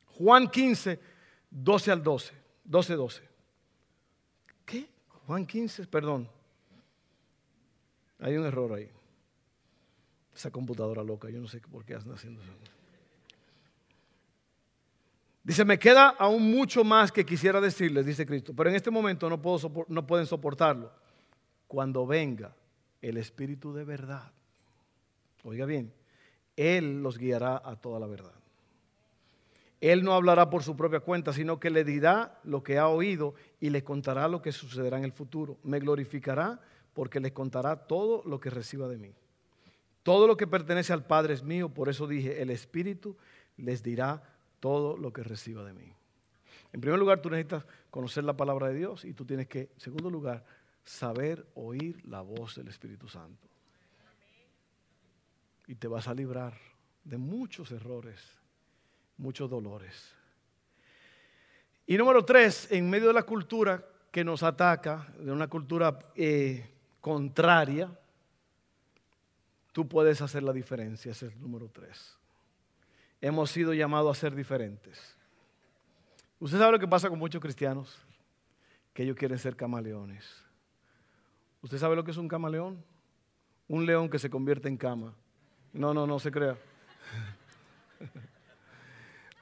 [0.06, 0.98] Juan 15,
[1.48, 2.34] 12 al 12,
[2.64, 3.31] 12, 12.
[5.26, 6.28] Juan 15, perdón.
[8.18, 8.88] Hay un error ahí.
[10.34, 12.52] Esa computadora loca, yo no sé por qué hacen haciendo eso.
[15.44, 19.28] Dice, me queda aún mucho más que quisiera decirles, dice Cristo, pero en este momento
[19.28, 20.92] no, puedo, no pueden soportarlo.
[21.66, 22.54] Cuando venga
[23.00, 24.30] el Espíritu de verdad,
[25.42, 25.92] oiga bien,
[26.56, 28.34] Él los guiará a toda la verdad.
[29.80, 33.34] Él no hablará por su propia cuenta, sino que le dirá lo que ha oído
[33.62, 35.56] y le contará lo que sucederá en el futuro.
[35.62, 36.60] Me glorificará
[36.94, 39.14] porque le contará todo lo que reciba de mí.
[40.02, 43.16] Todo lo que pertenece al Padre es mío, por eso dije, el Espíritu
[43.56, 44.20] les dirá
[44.58, 45.94] todo lo que reciba de mí.
[46.72, 49.80] En primer lugar, tú necesitas conocer la palabra de Dios y tú tienes que, en
[49.80, 50.44] segundo lugar,
[50.82, 53.46] saber oír la voz del Espíritu Santo.
[55.68, 56.58] Y te vas a librar
[57.04, 58.18] de muchos errores,
[59.18, 60.16] muchos dolores.
[61.86, 66.70] Y número tres, en medio de la cultura que nos ataca, de una cultura eh,
[67.00, 67.90] contraria,
[69.72, 71.12] tú puedes hacer la diferencia.
[71.12, 72.16] Ese es el número tres.
[73.20, 75.16] Hemos sido llamados a ser diferentes.
[76.38, 77.98] Usted sabe lo que pasa con muchos cristianos,
[78.92, 80.42] que ellos quieren ser camaleones.
[81.62, 82.84] ¿Usted sabe lo que es un camaleón?
[83.68, 85.14] Un león que se convierte en cama.
[85.72, 86.56] No, no, no se crea.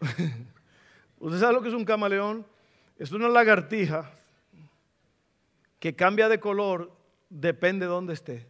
[1.20, 2.44] ¿Usted sabe lo que es un camaleón?
[2.98, 4.10] Es una lagartija
[5.78, 6.90] que cambia de color,
[7.28, 8.48] depende de dónde esté.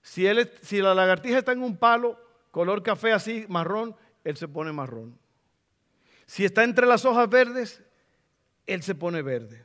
[0.00, 0.24] Si,
[0.62, 2.18] si la lagartija está en un palo,
[2.50, 5.18] color café así, marrón, él se pone marrón.
[6.26, 7.82] Si está entre las hojas verdes,
[8.66, 9.64] él se pone verde.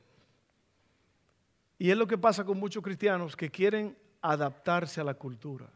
[1.78, 5.70] Y es lo que pasa con muchos cristianos que quieren adaptarse a la cultura.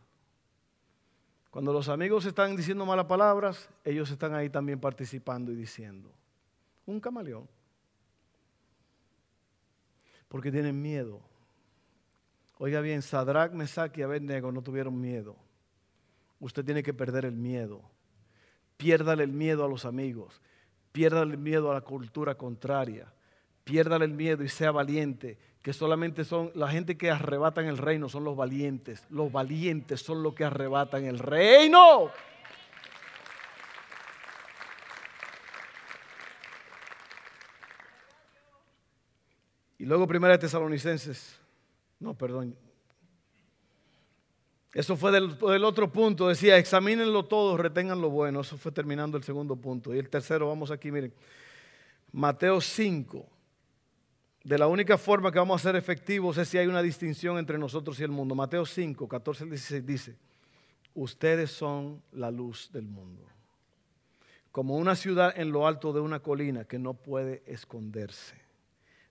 [1.52, 6.12] Cuando los amigos están diciendo malas palabras, ellos están ahí también participando y diciendo.
[6.90, 7.48] Un camaleón.
[10.28, 11.22] Porque tienen miedo.
[12.58, 15.36] Oiga bien, Sadrach, Mesach y Abednego no tuvieron miedo.
[16.40, 17.84] Usted tiene que perder el miedo.
[18.76, 20.42] Piérdale el miedo a los amigos.
[20.92, 23.14] Piérdale el miedo a la cultura contraria.
[23.64, 25.38] Piérdale el miedo y sea valiente.
[25.62, 29.06] Que solamente son la gente que arrebatan el reino, son los valientes.
[29.12, 32.10] Los valientes son los que arrebatan el reino.
[39.80, 41.40] Y luego primera de Tesalonicenses.
[42.00, 42.56] No, perdón.
[44.74, 46.28] Eso fue del, otro punto.
[46.28, 48.42] Decía, examínenlo todo, retengan lo bueno.
[48.42, 49.96] Eso fue terminando el segundo punto.
[49.96, 51.14] Y el tercero, vamos aquí, miren.
[52.12, 53.26] Mateo 5.
[54.44, 57.58] De la única forma que vamos a ser efectivos es si hay una distinción entre
[57.58, 58.36] nosotros y el mundo.
[58.36, 60.16] Mateo 5, 14 al 16 dice,
[60.94, 63.24] ustedes son la luz del mundo.
[64.52, 68.49] Como una ciudad en lo alto de una colina que no puede esconderse.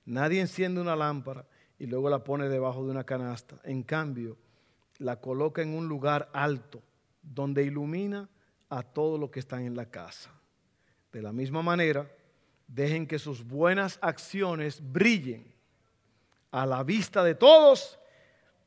[0.09, 1.45] Nadie enciende una lámpara
[1.79, 3.57] y luego la pone debajo de una canasta.
[3.63, 4.39] En cambio,
[4.97, 6.83] la coloca en un lugar alto
[7.21, 8.27] donde ilumina
[8.71, 10.31] a todos los que están en la casa.
[11.13, 12.11] De la misma manera,
[12.67, 15.55] dejen que sus buenas acciones brillen
[16.53, 17.99] a la vista de todos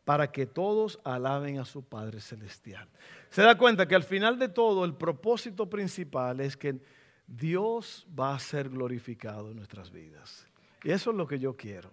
[0.05, 2.87] para que todos alaben a su Padre Celestial.
[3.31, 6.79] Se da cuenta que al final de todo el propósito principal es que
[7.25, 10.50] Dios va a ser glorificado en nuestras vidas.
[10.83, 11.91] Y eso es lo que yo quiero.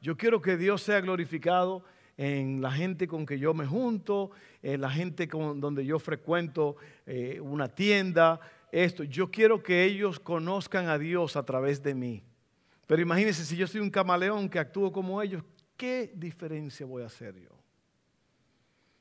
[0.00, 1.84] Yo quiero que Dios sea glorificado
[2.16, 4.30] en la gente con que yo me junto,
[4.62, 8.40] en la gente con donde yo frecuento eh, una tienda,
[8.72, 9.04] esto.
[9.04, 12.24] Yo quiero que ellos conozcan a Dios a través de mí.
[12.86, 15.44] Pero imagínense, si yo soy un camaleón que actúo como ellos,
[15.76, 17.50] ¿qué diferencia voy a hacer yo?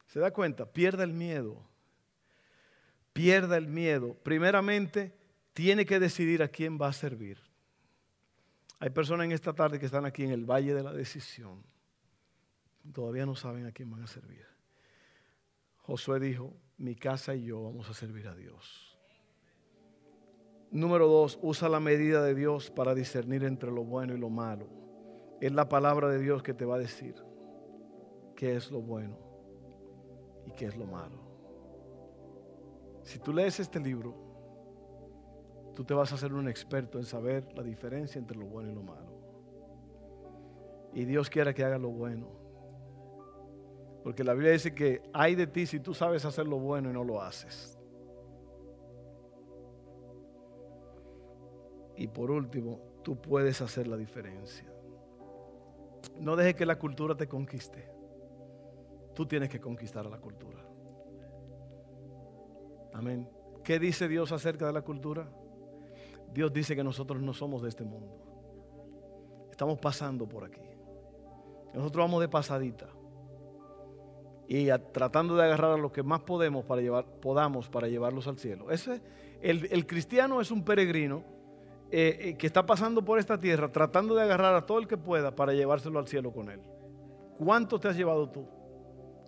[0.07, 0.65] ¿Se da cuenta?
[0.65, 1.63] Pierda el miedo.
[3.13, 4.15] Pierda el miedo.
[4.23, 5.13] Primeramente,
[5.53, 7.46] tiene que decidir a quién va a servir.
[8.79, 11.63] Hay personas en esta tarde que están aquí en el Valle de la Decisión.
[12.93, 14.45] Todavía no saben a quién van a servir.
[15.77, 18.97] Josué dijo, mi casa y yo vamos a servir a Dios.
[20.69, 24.67] Número dos, usa la medida de Dios para discernir entre lo bueno y lo malo.
[25.41, 27.15] Es la palabra de Dios que te va a decir
[28.35, 29.17] qué es lo bueno
[30.45, 31.25] y qué es lo malo.
[33.03, 34.26] Si tú lees este libro,
[35.77, 38.73] tú te vas a hacer un experto en saber la diferencia entre lo bueno y
[38.73, 39.11] lo malo.
[40.91, 42.27] Y Dios quiere que hagas lo bueno.
[44.03, 46.93] Porque la Biblia dice que hay de ti si tú sabes hacer lo bueno y
[46.93, 47.77] no lo haces.
[51.95, 54.67] Y por último, tú puedes hacer la diferencia.
[56.19, 57.87] No dejes que la cultura te conquiste.
[59.13, 60.67] Tú tienes que conquistar a la cultura.
[62.93, 63.29] Amén.
[63.63, 65.29] ¿Qué dice Dios acerca de la cultura?
[66.37, 68.15] Dios dice que nosotros no somos de este mundo.
[69.49, 70.61] Estamos pasando por aquí.
[71.73, 72.85] Nosotros vamos de pasadita.
[74.47, 78.37] y tratando de agarrar a lo que más podemos para llevar, podamos para llevarlos al
[78.37, 78.69] cielo.
[78.69, 79.01] Ese,
[79.41, 81.23] el, cristiano es un peregrino
[81.89, 84.95] eh, eh, que está pasando por esta tierra tratando de agarrar a todo el que
[84.95, 86.61] pueda para llevárselo al cielo con él.
[87.39, 88.47] ¿Cuánto te has llevado tú?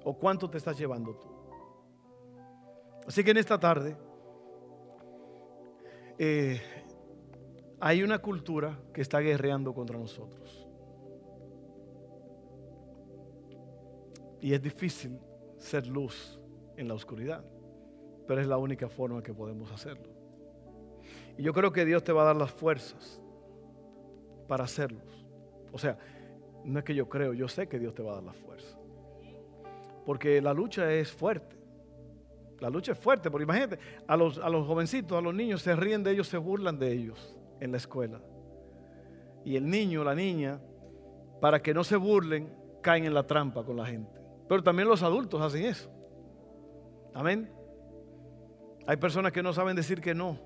[0.03, 1.27] ¿O cuánto te estás llevando tú?
[3.07, 3.97] Así que en esta tarde
[6.19, 6.61] eh,
[7.81, 10.67] hay una cultura que está guerreando contra nosotros.
[14.41, 15.19] Y es difícil
[15.57, 16.39] ser luz
[16.77, 17.43] en la oscuridad,
[18.27, 20.09] pero es la única forma que podemos hacerlo.
[21.37, 23.21] Y yo creo que Dios te va a dar las fuerzas
[24.47, 25.25] para hacerlos.
[25.71, 25.97] O sea,
[26.65, 28.77] no es que yo creo, yo sé que Dios te va a dar las fuerzas.
[30.05, 31.57] Porque la lucha es fuerte.
[32.59, 35.73] La lucha es fuerte, porque imagínate, a los, a los jovencitos, a los niños se
[35.77, 38.21] ríen de ellos, se burlan de ellos en la escuela.
[39.45, 40.59] Y el niño, la niña,
[41.39, 44.19] para que no se burlen, caen en la trampa con la gente.
[44.47, 45.89] Pero también los adultos hacen eso.
[47.13, 47.51] Amén.
[48.87, 50.39] Hay personas que no saben decir que no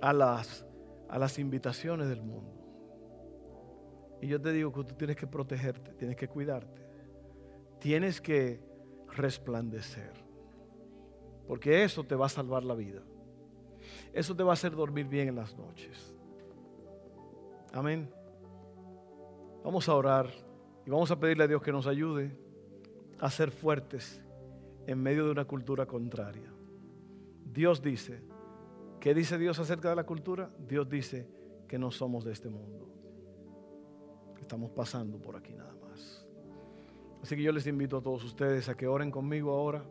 [0.00, 0.66] a las,
[1.08, 2.52] a las invitaciones del mundo.
[4.20, 6.86] Y yo te digo que tú tienes que protegerte, tienes que cuidarte,
[7.80, 8.60] tienes que
[9.12, 10.12] resplandecer.
[11.46, 13.02] Porque eso te va a salvar la vida.
[14.16, 16.16] Eso te va a hacer dormir bien en las noches.
[17.70, 18.10] Amén.
[19.62, 20.30] Vamos a orar
[20.86, 22.34] y vamos a pedirle a Dios que nos ayude
[23.18, 24.22] a ser fuertes
[24.86, 26.50] en medio de una cultura contraria.
[27.44, 28.22] Dios dice,
[29.00, 30.48] ¿qué dice Dios acerca de la cultura?
[30.66, 31.28] Dios dice
[31.68, 32.88] que no somos de este mundo.
[34.40, 36.26] Estamos pasando por aquí nada más.
[37.22, 39.84] Así que yo les invito a todos ustedes a que oren conmigo ahora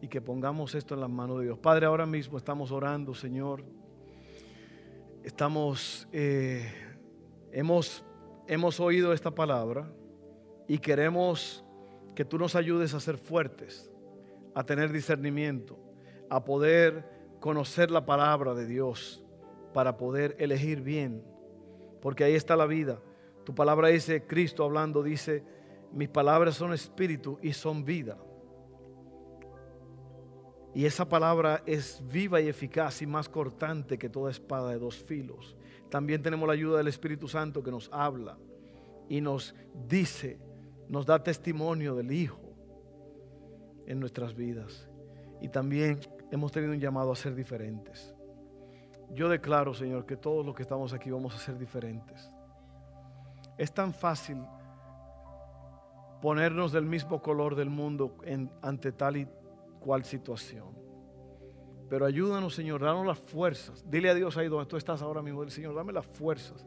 [0.00, 1.58] y que pongamos esto en las manos de Dios.
[1.58, 3.62] Padre, ahora mismo estamos orando, Señor.
[5.22, 6.72] Estamos, eh,
[7.52, 8.04] hemos,
[8.46, 9.92] hemos oído esta palabra
[10.66, 11.64] y queremos
[12.14, 13.90] que tú nos ayudes a ser fuertes,
[14.54, 15.78] a tener discernimiento,
[16.30, 17.04] a poder
[17.40, 19.22] conocer la palabra de Dios
[19.74, 21.22] para poder elegir bien,
[22.00, 23.00] porque ahí está la vida.
[23.44, 25.44] Tu palabra dice, Cristo hablando, dice,
[25.92, 28.18] mis palabras son espíritu y son vida.
[30.74, 34.96] Y esa palabra es viva y eficaz y más cortante que toda espada de dos
[34.96, 35.56] filos.
[35.88, 38.38] También tenemos la ayuda del Espíritu Santo que nos habla
[39.08, 39.54] y nos
[39.88, 40.38] dice
[40.90, 42.40] nos da testimonio del Hijo
[43.86, 44.88] en nuestras vidas.
[45.40, 46.00] Y también
[46.32, 48.12] hemos tenido un llamado a ser diferentes.
[49.12, 52.28] Yo declaro, Señor, que todos los que estamos aquí vamos a ser diferentes.
[53.56, 54.38] Es tan fácil
[56.20, 58.16] ponernos del mismo color del mundo
[58.62, 59.28] ante tal y
[59.80, 60.78] cual situación.
[61.88, 63.84] Pero ayúdanos, Señor, danos las fuerzas.
[63.90, 66.64] Dile a Dios ahí donde tú estás ahora mismo, Señor, dame las fuerzas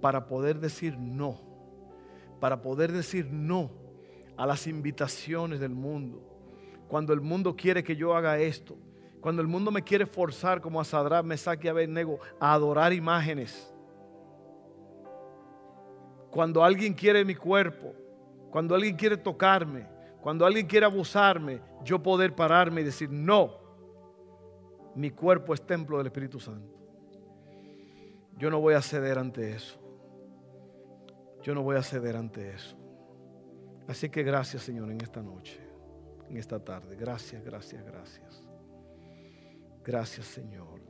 [0.00, 1.54] para poder decir no
[2.44, 3.70] para poder decir no
[4.36, 6.22] a las invitaciones del mundo.
[6.88, 8.76] Cuando el mundo quiere que yo haga esto,
[9.22, 12.92] cuando el mundo me quiere forzar como a Sadrán, me saque a Abednego a adorar
[12.92, 13.72] imágenes.
[16.30, 17.94] Cuando alguien quiere mi cuerpo,
[18.50, 19.86] cuando alguien quiere tocarme,
[20.24, 23.58] cuando alguien quiere abusarme, yo poder pararme y decir, no,
[24.94, 26.74] mi cuerpo es templo del Espíritu Santo.
[28.38, 29.78] Yo no voy a ceder ante eso.
[31.42, 32.74] Yo no voy a ceder ante eso.
[33.86, 35.60] Así que gracias Señor en esta noche,
[36.30, 36.96] en esta tarde.
[36.96, 38.48] Gracias, gracias, gracias.
[39.84, 40.80] Gracias Señor.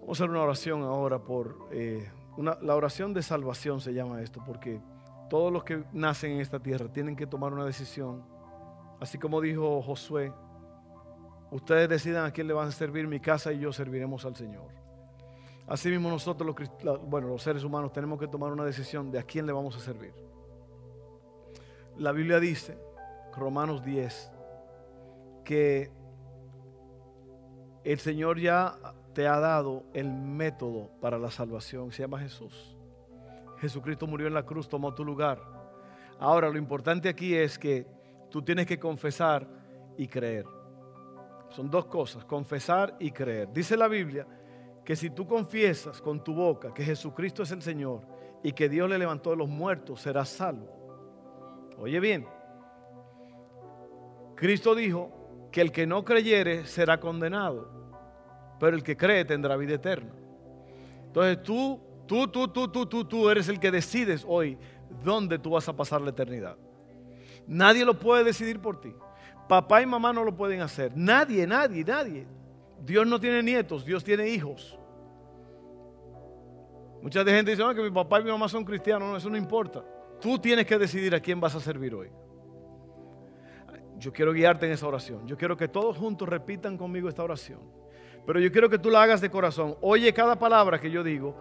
[0.00, 1.68] Vamos a hacer una oración ahora por...
[1.70, 2.10] Eh,
[2.62, 4.80] la oración de salvación se llama esto, porque
[5.28, 8.24] todos los que nacen en esta tierra tienen que tomar una decisión.
[9.00, 10.32] Así como dijo Josué,
[11.50, 14.68] ustedes decidan a quién le van a servir mi casa y yo serviremos al Señor.
[15.66, 19.46] Asimismo nosotros los, bueno, los seres humanos tenemos que tomar una decisión de a quién
[19.46, 20.14] le vamos a servir.
[21.98, 22.78] La Biblia dice,
[23.36, 24.32] Romanos 10,
[25.44, 25.90] que
[27.84, 28.78] el Señor ya
[29.12, 32.77] te ha dado el método para la salvación, se llama Jesús.
[33.60, 35.40] Jesucristo murió en la cruz, tomó tu lugar.
[36.18, 37.86] Ahora, lo importante aquí es que
[38.30, 39.46] tú tienes que confesar
[39.96, 40.46] y creer.
[41.50, 43.52] Son dos cosas, confesar y creer.
[43.52, 44.26] Dice la Biblia
[44.84, 48.02] que si tú confiesas con tu boca que Jesucristo es el Señor
[48.42, 50.68] y que Dios le levantó de los muertos, serás salvo.
[51.78, 52.26] Oye bien,
[54.34, 57.68] Cristo dijo que el que no creyere será condenado,
[58.60, 60.12] pero el que cree tendrá vida eterna.
[61.06, 64.58] Entonces tú, tú, tú, tú, tú, tú, tú eres el que decides hoy
[65.04, 66.56] dónde tú vas a pasar la eternidad.
[67.46, 68.92] Nadie lo puede decidir por ti.
[69.48, 70.92] Papá y mamá no lo pueden hacer.
[70.96, 72.26] Nadie, nadie, nadie.
[72.84, 74.78] Dios no tiene nietos, Dios tiene hijos.
[77.02, 79.08] Mucha gente dice que mi papá y mi mamá son cristianos.
[79.08, 79.84] No, eso no importa.
[80.20, 82.10] Tú tienes que decidir a quién vas a servir hoy.
[83.98, 85.26] Yo quiero guiarte en esa oración.
[85.26, 87.60] Yo quiero que todos juntos repitan conmigo esta oración.
[88.26, 89.76] Pero yo quiero que tú la hagas de corazón.
[89.80, 91.36] Oye cada palabra que yo digo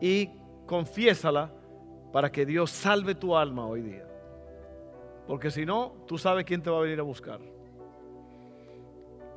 [0.00, 0.30] y
[0.66, 1.52] confiésala
[2.12, 4.06] para que Dios salve tu alma hoy día.
[5.26, 7.40] Porque si no, tú sabes quién te va a venir a buscar.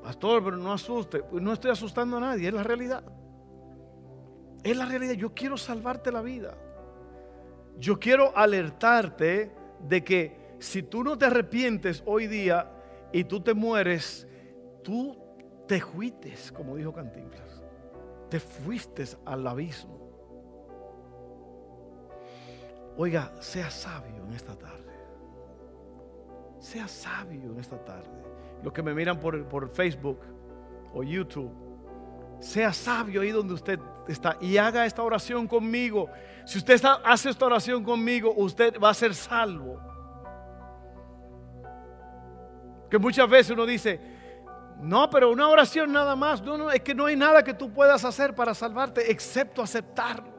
[0.02, 1.24] Pastor, pero no asuste.
[1.32, 3.04] No estoy asustando a nadie, es la realidad.
[4.64, 5.14] Es la realidad.
[5.14, 6.58] Yo quiero salvarte la vida.
[7.78, 9.52] Yo quiero alertarte
[9.88, 12.70] de que si tú no te arrepientes hoy día
[13.12, 14.28] y tú te mueres,
[14.84, 15.18] tú
[15.68, 17.64] te fuites, como dijo Cantinflas.
[18.30, 20.03] Te fuiste al abismo.
[22.98, 24.94] Oiga, sea sabio en esta tarde.
[26.60, 28.10] Sea sabio en esta tarde.
[28.64, 30.20] Los que me miran por, por Facebook
[30.94, 31.52] o YouTube,
[32.40, 36.10] sea sabio ahí donde usted está y haga esta oración conmigo.
[36.46, 39.80] Si usted hace esta oración conmigo, usted va a ser salvo.
[42.90, 44.00] Que muchas veces uno dice,
[44.80, 46.42] no, pero una oración nada más.
[46.42, 50.33] No, no, es que no hay nada que tú puedas hacer para salvarte excepto aceptarlo.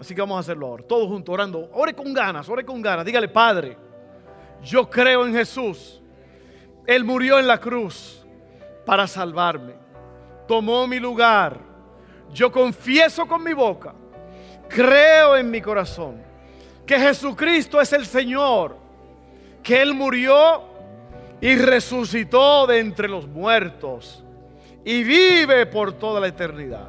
[0.00, 1.68] Así que vamos a hacerlo ahora, todos juntos, orando.
[1.74, 3.04] Ore con ganas, ore con ganas.
[3.04, 3.76] Dígale, Padre,
[4.62, 6.00] yo creo en Jesús.
[6.86, 8.24] Él murió en la cruz
[8.86, 9.74] para salvarme.
[10.48, 11.58] Tomó mi lugar.
[12.32, 13.92] Yo confieso con mi boca,
[14.68, 16.22] creo en mi corazón
[16.86, 18.76] que Jesucristo es el Señor,
[19.62, 20.62] que Él murió
[21.40, 24.24] y resucitó de entre los muertos
[24.84, 26.88] y vive por toda la eternidad.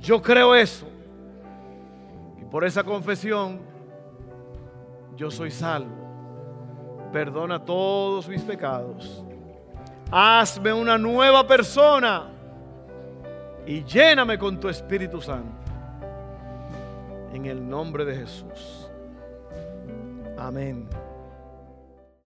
[0.00, 0.91] Yo creo eso.
[2.52, 3.60] Por esa confesión,
[5.16, 7.08] yo soy salvo.
[7.10, 9.24] Perdona todos mis pecados.
[10.10, 12.30] Hazme una nueva persona
[13.66, 15.48] y lléname con tu Espíritu Santo.
[17.32, 18.90] En el nombre de Jesús.
[20.36, 20.86] Amén.